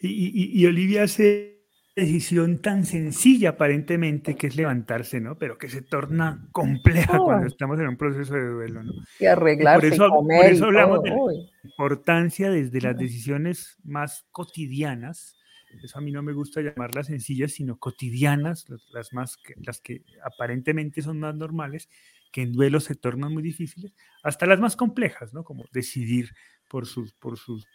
[0.00, 1.61] Y, Olivia hace
[1.94, 5.36] decisión tan sencilla aparentemente que es levantarse, ¿no?
[5.38, 8.92] Pero que se torna compleja cuando estamos en un proceso de duelo, ¿no?
[9.20, 11.28] Y arreglarse, por eso, comer por eso hablamos todo.
[11.28, 15.36] de la importancia desde las decisiones más cotidianas.
[15.82, 19.80] Eso a mí no me gusta llamarlas sencillas, sino cotidianas, las, las más que, las
[19.80, 21.88] que aparentemente son más normales,
[22.30, 25.44] que en duelo se tornan muy difíciles, hasta las más complejas, ¿no?
[25.44, 26.30] Como decidir
[26.68, 27.66] por sus, por sus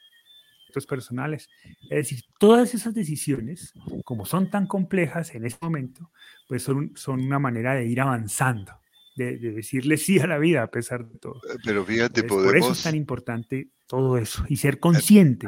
[0.68, 1.50] proyectos personales.
[1.90, 6.12] Es decir, todas esas decisiones, como son tan complejas en este momento,
[6.48, 8.74] pues son, son una manera de ir avanzando,
[9.16, 11.42] de, de decirle sí a la vida a pesar de todo.
[11.50, 15.48] Eh, Pero fíjate, Entonces, por eso es podemos, tan importante todo eso y ser consciente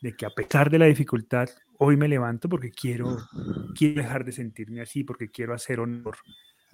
[0.00, 1.48] de que a pesar de la dificultad,
[1.78, 3.26] hoy me levanto porque quiero,
[3.72, 6.16] quiero dejar de sentirme así, porque quiero hacer honor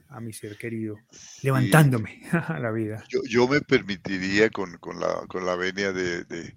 [0.09, 3.05] a mi ser querido, sí, levantándome a la vida.
[3.09, 6.57] yo, yo me permitiría con, con la, con la venia de, de-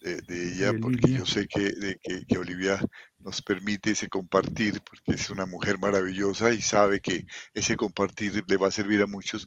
[0.00, 2.80] de- de ella, De porque yo sé que, de que, que Olivia
[3.18, 8.56] nos permite ese compartir, porque es una mujer maravillosa y sabe que ese compartir le
[8.56, 9.46] va a servir a muchos.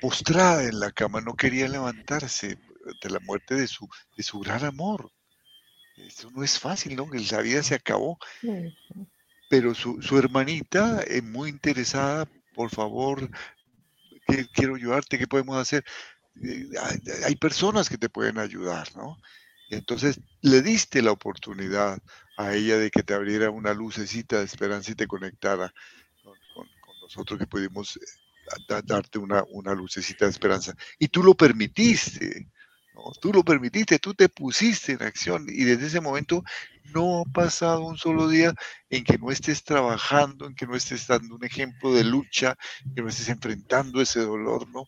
[0.00, 4.64] Postrada en la cama, no quería levantarse ante la muerte de su, de su gran
[4.64, 5.10] amor.
[5.96, 7.08] Eso no es fácil, ¿no?
[7.30, 8.18] La vida se acabó.
[9.48, 13.28] Pero su, su hermanita es muy interesada, por favor,
[14.26, 15.84] que- quiero ayudarte, ¿qué podemos hacer?
[16.42, 19.18] Eh, Hay, hay personas que te pueden ayudar, ¿no?
[19.70, 21.98] Y entonces le diste la oportunidad
[22.36, 25.72] a ella de que te abriera una lucecita de esperanza y te conectara
[26.22, 26.68] con,
[27.02, 28.00] nosotros que pudimos eh,
[28.68, 30.74] da- darte una, una lucecita de esperanza.
[30.98, 32.48] Y tú lo permitiste.
[33.20, 36.42] Tú lo permitiste, tú te pusiste en acción y desde ese momento
[36.92, 38.52] no ha pasado un solo día
[38.90, 42.56] en que no estés trabajando, en que no estés dando un ejemplo de lucha,
[42.94, 44.86] que no estés enfrentando ese dolor, ¿no?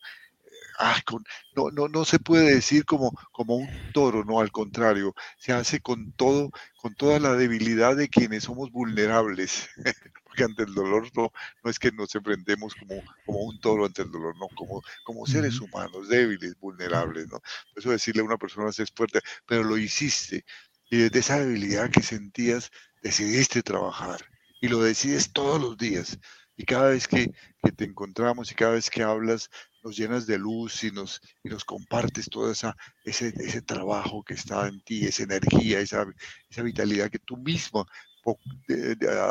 [0.79, 5.15] Ah, con- no, no, no se puede decir como, como un toro, no, al contrario,
[5.39, 9.69] se hace con todo, con toda la debilidad de quienes somos vulnerables,
[10.25, 11.31] porque ante el dolor no,
[11.63, 15.27] no es que nos enfrentemos como, como un toro ante el dolor, no, como, como
[15.27, 17.41] seres humanos, débiles, vulnerables, ¿no?
[17.41, 20.45] Por eso decirle a una persona es fuerte, pero lo hiciste,
[20.91, 22.71] y desde esa debilidad que sentías,
[23.03, 24.21] decidiste trabajar,
[24.61, 26.19] y lo decides todos los días,
[26.57, 27.31] y cada vez que,
[27.63, 29.49] que te encontramos y cada vez que hablas,
[29.83, 34.35] nos llenas de luz y nos, y nos compartes todo esa, ese, ese trabajo que
[34.35, 36.07] está en ti, esa energía, esa,
[36.49, 37.85] esa vitalidad que tú misma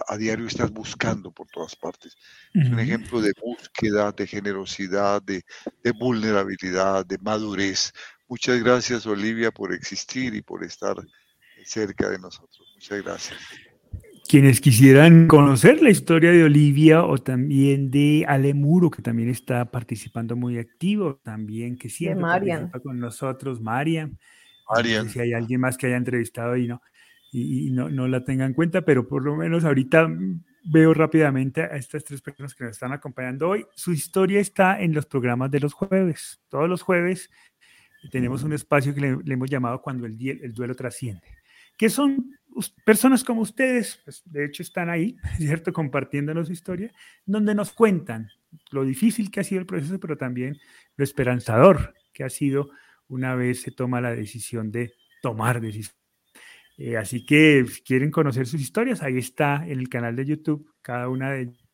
[0.07, 2.15] a, diario estás buscando por todas partes.
[2.53, 5.43] Es un ejemplo de búsqueda, de generosidad, de,
[5.83, 7.93] de vulnerabilidad, de madurez.
[8.27, 10.97] Muchas gracias, Olivia, por existir y por estar
[11.63, 12.71] cerca de nosotros.
[12.75, 13.39] Muchas gracias.
[14.27, 19.69] Quienes quisieran conocer la historia de Olivia o también de Ale Muro, que también está
[19.71, 22.59] participando muy activo, también que siempre Marian.
[22.71, 24.11] participa con nosotros, Marian.
[24.11, 25.05] No Marian.
[25.07, 26.81] sé si hay alguien más que haya entrevistado y no,
[27.31, 30.07] y, y no, no la tenga en cuenta, pero por lo menos ahorita
[30.63, 33.65] veo rápidamente a estas tres personas que nos están acompañando hoy.
[33.75, 36.39] Su historia está en los programas de los jueves.
[36.47, 37.29] Todos los jueves
[38.11, 41.27] tenemos un espacio que le, le hemos llamado cuando el, el duelo trasciende,
[41.77, 42.31] que son
[42.83, 45.73] personas como ustedes, pues, de hecho están ahí, ¿cierto?
[45.73, 46.91] Compartiéndonos su historia,
[47.25, 48.29] donde nos cuentan
[48.71, 50.57] lo difícil que ha sido el proceso, pero también
[50.97, 52.69] lo esperanzador que ha sido
[53.07, 55.99] una vez se toma la decisión de tomar decisiones.
[56.77, 60.73] Eh, así que si quieren conocer sus historias, ahí está en el canal de YouTube,
[60.81, 61.69] cada una de ellas.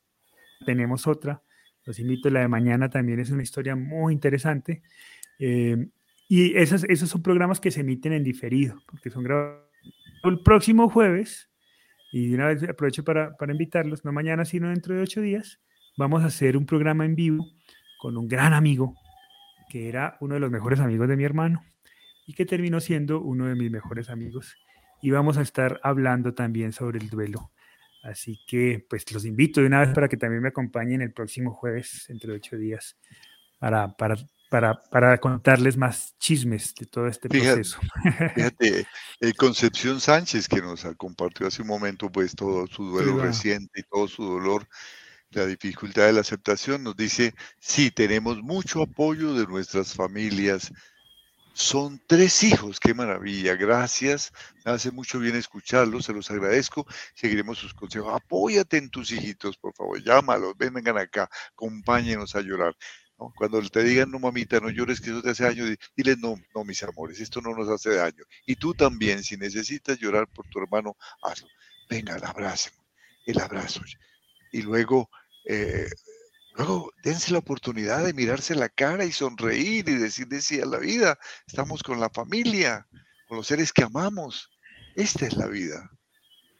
[0.65, 1.43] Tenemos otra,
[1.85, 4.81] los invito, la de mañana también es una historia muy interesante.
[5.39, 5.87] Eh,
[6.27, 9.66] y esas, esos son programas que se emiten en diferido, porque son grabados
[10.23, 11.49] el próximo jueves,
[12.11, 15.59] y de una vez aprovecho para, para invitarlos, no mañana, sino dentro de ocho días,
[15.97, 17.45] vamos a hacer un programa en vivo
[17.99, 18.95] con un gran amigo,
[19.69, 21.63] que era uno de los mejores amigos de mi hermano,
[22.25, 24.55] y que terminó siendo uno de mis mejores amigos.
[25.01, 27.51] Y vamos a estar hablando también sobre el duelo.
[28.03, 31.53] Así que, pues los invito de una vez para que también me acompañen el próximo
[31.53, 32.97] jueves, entre ocho días,
[33.59, 34.15] para, para,
[34.49, 37.79] para, para contarles más chismes de todo este Fíjate, proceso.
[38.35, 38.87] Fíjate,
[39.21, 43.81] eh, Concepción Sánchez, que nos ha compartió hace un momento pues todo su duelo reciente
[43.81, 44.67] y todo su dolor,
[45.31, 50.71] la dificultad de la aceptación, nos dice, sí, tenemos mucho apoyo de nuestras familias.
[51.53, 54.31] Son tres hijos, qué maravilla, gracias.
[54.63, 56.85] Me hace mucho bien escucharlos, se los agradezco.
[57.15, 58.13] Seguiremos sus consejos.
[58.13, 62.75] Apóyate en tus hijitos, por favor, llámalos, vengan acá, acompáñenos a llorar.
[63.35, 66.35] Cuando te digan, no mamita, no llores, que eso te hace daño, di- diles, no,
[66.53, 68.23] no, mis amores, esto no nos hace daño.
[68.45, 71.47] Y tú también, si necesitas llorar por tu hermano, hazlo.
[71.89, 72.69] Venga, el abrazo,
[73.25, 73.81] el abrazo.
[74.51, 75.09] Y luego,
[75.45, 75.87] eh,
[76.55, 80.77] luego, dense la oportunidad de mirarse la cara y sonreír y decirle sí a la
[80.77, 81.17] vida.
[81.47, 82.87] Estamos con la familia,
[83.27, 84.51] con los seres que amamos.
[84.95, 85.89] Esta es la vida.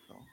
[0.09, 0.25] ¿no?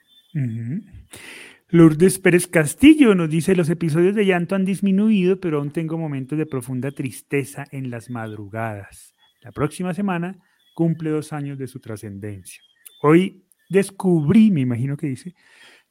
[1.68, 6.38] Lourdes Pérez Castillo nos dice, los episodios de llanto han disminuido, pero aún tengo momentos
[6.38, 9.14] de profunda tristeza en las madrugadas.
[9.40, 10.38] La próxima semana
[10.74, 12.60] cumple dos años de su trascendencia.
[13.02, 15.34] Hoy descubrí, me imagino que dice,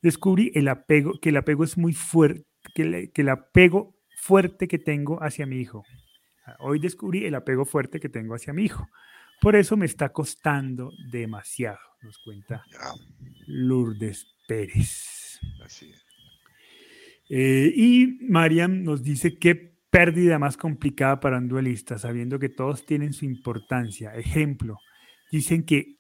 [0.01, 2.45] descubrí el apego, que el apego es muy fuerte,
[2.75, 5.83] que, que el apego fuerte que tengo hacia mi hijo.
[6.59, 8.87] Hoy descubrí el apego fuerte que tengo hacia mi hijo.
[9.41, 12.63] Por eso me está costando demasiado, nos cuenta
[13.47, 15.22] Lourdes Pérez.
[15.63, 15.93] Así
[17.29, 19.55] eh, y Mariam nos dice qué
[19.89, 24.13] pérdida más complicada para un duelista, sabiendo que todos tienen su importancia.
[24.15, 24.79] Ejemplo,
[25.31, 25.97] dicen que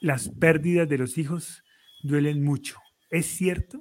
[0.00, 1.64] las pérdidas de los hijos
[2.02, 2.78] duelen mucho.
[3.10, 3.80] ¿Es cierto?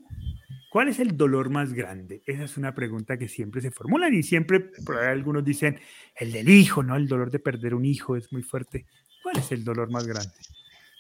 [0.72, 2.22] ¿Cuál es el dolor más grande?
[2.26, 5.80] Esa es una pregunta que siempre se formulan y siempre por ahí algunos dicen
[6.16, 6.96] el del hijo, ¿no?
[6.96, 8.86] El dolor de perder un hijo es muy fuerte.
[9.24, 10.34] ¿Cuál es el dolor más grande?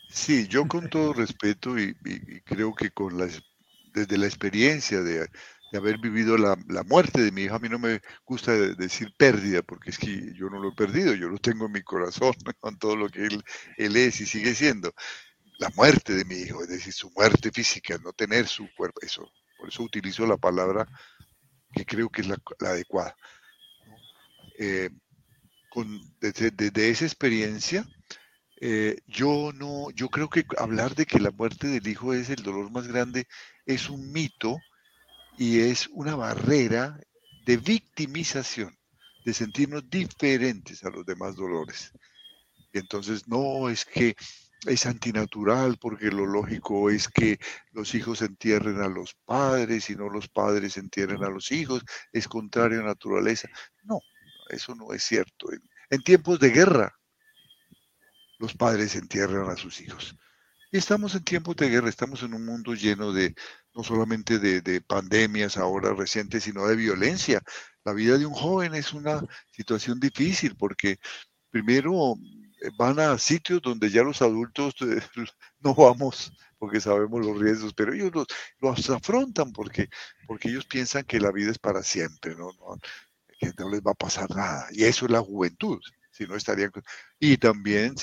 [0.10, 1.94] Sí, yo con todo respeto y,
[2.46, 3.28] creo que con la,
[3.96, 5.28] desde la experiencia de,
[5.74, 9.90] haber vivido la, muerte de mi hija, a mí no me gusta decir pérdida, porque
[9.90, 12.96] es que yo no lo he perdido, yo lo tengo en mi corazón, con todo
[12.96, 13.44] lo que él,
[13.78, 14.94] él es y sigue siendo.
[15.60, 19.30] La muerte de mi hijo, es decir, su muerte física, no tener su cuerpo, eso.
[19.58, 20.86] Por eso utilizo la palabra
[21.74, 23.16] que creo que es la, adecuada.
[24.58, 24.90] Eh,
[25.70, 27.86] con, desde, esa experiencia,
[28.62, 32.44] eh, yo no, yo creo que hablar de que la muerte del hijo es el
[32.44, 33.28] dolor más grande
[33.66, 34.58] es un mito
[35.38, 37.00] y es una barrera
[37.46, 38.78] de victimización,
[39.26, 41.92] de sentirnos diferentes a los demás dolores.
[42.74, 44.16] Entonces, no, es que
[44.66, 47.40] es antinatural porque lo lógico es que
[47.72, 52.28] los hijos entierren a los padres y no los padres entierren a los hijos, es
[52.28, 53.48] contrario a naturaleza.
[53.84, 54.00] No,
[54.50, 55.48] eso no es cierto.
[55.90, 56.96] En, tiempos de guerra,
[58.40, 60.16] los padres entierran a sus hijos.
[60.72, 63.34] Y estamos en tiempos de guerra, estamos en un mundo lleno de,
[63.74, 67.42] no solamente de, de, pandemias ahora recientes, sino de violencia.
[67.84, 69.22] La vida de un joven es una
[69.52, 70.98] situación difícil porque
[71.50, 72.16] primero
[72.78, 75.02] van a sitios donde ya los adultos eh,
[75.60, 78.12] no vamos porque sabemos los riesgos, pero ellos
[78.60, 79.90] los, afrontan porque,
[80.26, 82.52] porque ellos piensan que la vida es para siempre, ¿no?
[83.40, 84.68] que no les va a pasar nada.
[84.72, 85.80] Y eso es la juventud,
[86.16, 86.72] si no estarían...
[87.20, 87.96] Y también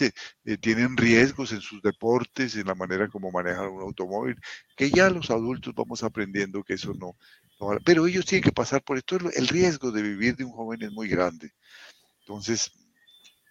[0.45, 4.37] eh, tienen riesgos en sus deportes, en la manera como manejan un automóvil,
[4.77, 7.17] que ya los adultos vamos aprendiendo que eso no...
[7.59, 9.17] no pero ellos tienen que pasar por esto.
[9.35, 11.53] El riesgo de vivir de un joven es muy grande.
[12.21, 12.71] Entonces,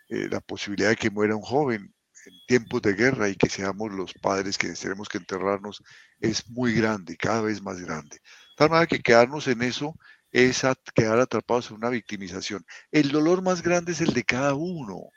[0.10, 1.94] eh, la posibilidad de que muera un joven
[2.26, 5.82] en tiempos de guerra y que seamos los padres que tenemos que enterrarnos
[6.20, 8.20] es muy grande, cada vez más grande.
[8.56, 9.96] Tal manera que quedarnos en eso
[10.32, 10.64] es
[10.94, 12.66] quedar atrapados en una victimización.
[12.92, 15.10] El dolor más grande es el de cada uno.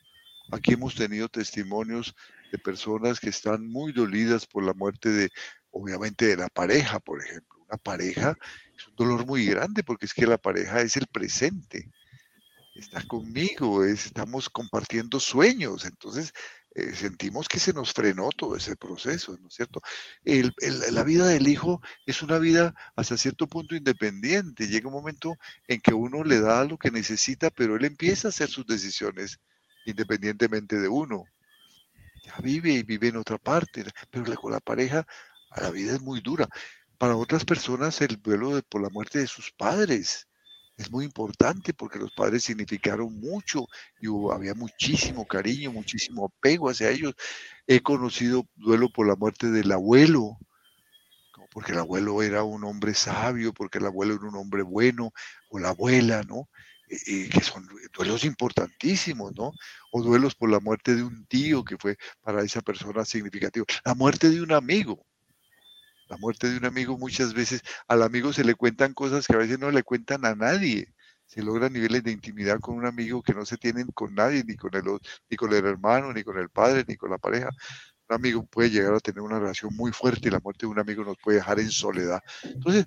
[0.53, 2.15] Aquí hemos tenido testimonios
[2.53, 5.31] de personas que están muy dolidas por la muerte de,
[5.71, 7.59] obviamente, de la pareja, por ejemplo.
[7.69, 8.37] Una pareja
[8.77, 11.91] es un dolor muy grande porque es que la pareja es el presente
[12.75, 16.33] está conmigo, estamos compartiendo sueños, entonces
[16.75, 19.81] eh, sentimos que se nos frenó todo ese proceso, ¿no es cierto?
[20.25, 25.37] la vida del hijo es una vida hasta cierto punto independiente, llega un momento
[25.69, 29.39] en que uno le da lo que necesita, pero él empieza a hacer sus decisiones
[29.87, 31.25] independientemente de uno.
[32.25, 35.07] Ya vive y vive en otra parte, pero con la pareja
[35.57, 36.49] la vida es muy dura.
[36.99, 40.27] Para otras personas el duelo por la muerte de sus padres,
[40.77, 43.67] es muy importante porque los padres significaron mucho
[44.01, 47.15] y había muchísimo cariño, muchísimo apego hacia ellos.
[47.67, 50.39] He conocido duelo por la muerte del abuelo,
[51.53, 55.13] porque el abuelo era un hombre sabio, porque el abuelo era un hombre bueno,
[55.49, 56.49] o la abuela, ¿no?
[56.89, 59.53] Y que son duelos importantísimos, ¿no?
[59.93, 63.67] O duelos por la muerte de un tío que fue para esa persona significativo.
[63.85, 65.07] La muerte de un amigo,
[66.09, 69.39] la muerte de un amigo muchas veces al amigo se le cuentan cosas que a
[69.39, 70.93] veces no le cuentan a nadie.
[71.27, 74.57] Se logran niveles de intimidad con un amigo que no se tienen con nadie, ni
[74.57, 74.85] con el,
[75.31, 77.49] ni con el hermano, ni con el padre, ni con la pareja.
[78.09, 80.79] Un amigo puede llegar a tener una relación muy fuerte y la muerte de un
[80.79, 82.23] amigo nos puede dejar en soledad.
[82.43, 82.85] Entonces,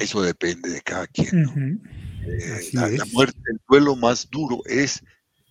[0.00, 1.80] eso depende de cada quien.
[2.26, 5.02] Eh, la, muerte, el duelo más duro es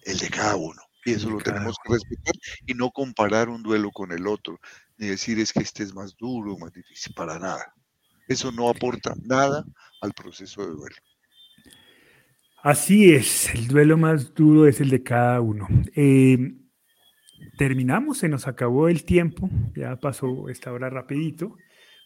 [0.04, 0.82] el de cada uno.
[1.06, 2.34] Y eso lo tenemos que respetar
[2.66, 4.60] y no comparar un duelo con el otro
[4.98, 7.74] ni decir es que este es más duro, más difícil, para nada.
[8.28, 9.66] Eso no aporta nada
[10.02, 10.96] al proceso de duelo.
[12.64, 15.68] Así es, el duelo más duro es el de cada uno.
[15.96, 16.56] Eh,
[17.58, 21.56] terminamos, se nos acabó el tiempo, ya pasó esta hora rapidito.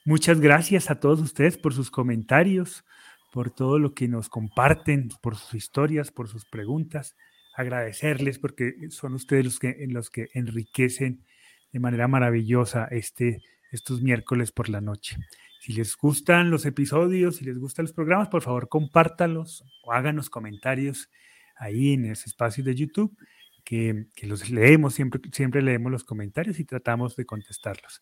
[0.03, 2.83] Muchas gracias a todos ustedes por sus comentarios,
[3.31, 7.15] por todo lo que nos comparten, por sus historias, por sus preguntas.
[7.55, 11.23] Agradecerles porque son ustedes los que, los que enriquecen
[11.71, 13.41] de manera maravillosa este
[13.71, 15.17] estos miércoles por la noche.
[15.59, 20.29] Si les gustan los episodios, si les gustan los programas, por favor compártalos o háganos
[20.29, 21.09] comentarios
[21.55, 23.15] ahí en ese espacio de YouTube,
[23.63, 28.01] que, los leemos, siempre, siempre leemos los comentarios y tratamos de contestarlos.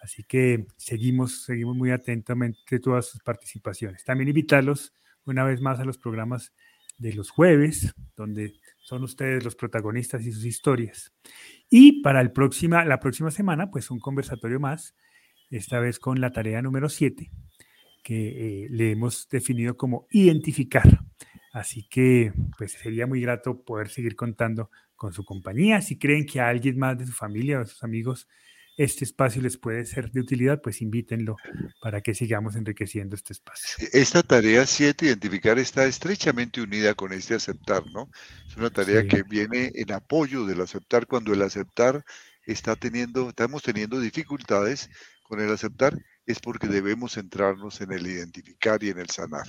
[0.00, 4.04] Así que seguimos, seguimos muy atentamente todas sus participaciones.
[4.04, 4.92] También invitarlos
[5.24, 6.52] una vez más a los programas
[6.98, 11.12] de los jueves, donde son ustedes los protagonistas y sus historias.
[11.70, 14.94] Y para el próxima, la próxima semana, pues un conversatorio más,
[15.50, 17.30] esta vez con la tarea número 7,
[18.02, 21.00] que eh, le hemos definido como identificar.
[21.52, 25.80] Así que pues sería muy grato poder seguir contando con su compañía.
[25.80, 28.28] Si creen que a alguien más de su familia o de sus amigos
[28.78, 31.36] este espacio les puede ser de utilidad, pues invítenlo
[31.82, 33.88] para que sigamos enriqueciendo este espacio.
[33.92, 38.08] Esta tarea 7, identificar, está estrechamente unida con este aceptar, ¿no?
[38.46, 42.04] Es una tarea que viene en apoyo del aceptar cuando el aceptar
[42.46, 44.88] está teniendo, estamos teniendo dificultades
[45.24, 49.46] con el aceptar, es porque debemos centrarnos en el identificar y en el sanar.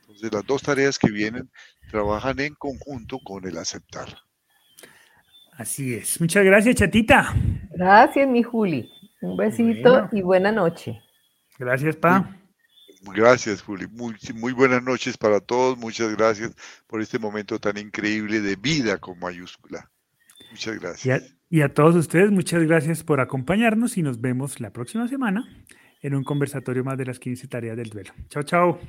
[0.00, 1.50] Entonces, las dos tareas que vienen
[1.90, 4.14] trabajan en conjunto con el aceptar.
[5.52, 6.20] Así es.
[6.20, 7.34] Muchas gracias, chatita.
[7.70, 8.90] Gracias, mi Juli.
[9.20, 11.00] Un besito y buena noche.
[11.58, 12.36] Gracias, Pa.
[13.14, 13.86] Gracias, Juli.
[13.88, 15.76] Muy, muy buenas noches para todos.
[15.78, 16.54] Muchas gracias
[16.86, 19.90] por este momento tan increíble de vida con mayúscula.
[20.50, 21.36] Muchas gracias.
[21.48, 25.46] Y a, todos ustedes, muchas gracias por acompañarnos y nos vemos la próxima semana
[26.00, 28.12] en un conversatorio más de las 15 tareas del duelo.
[28.28, 28.80] Chao, chao.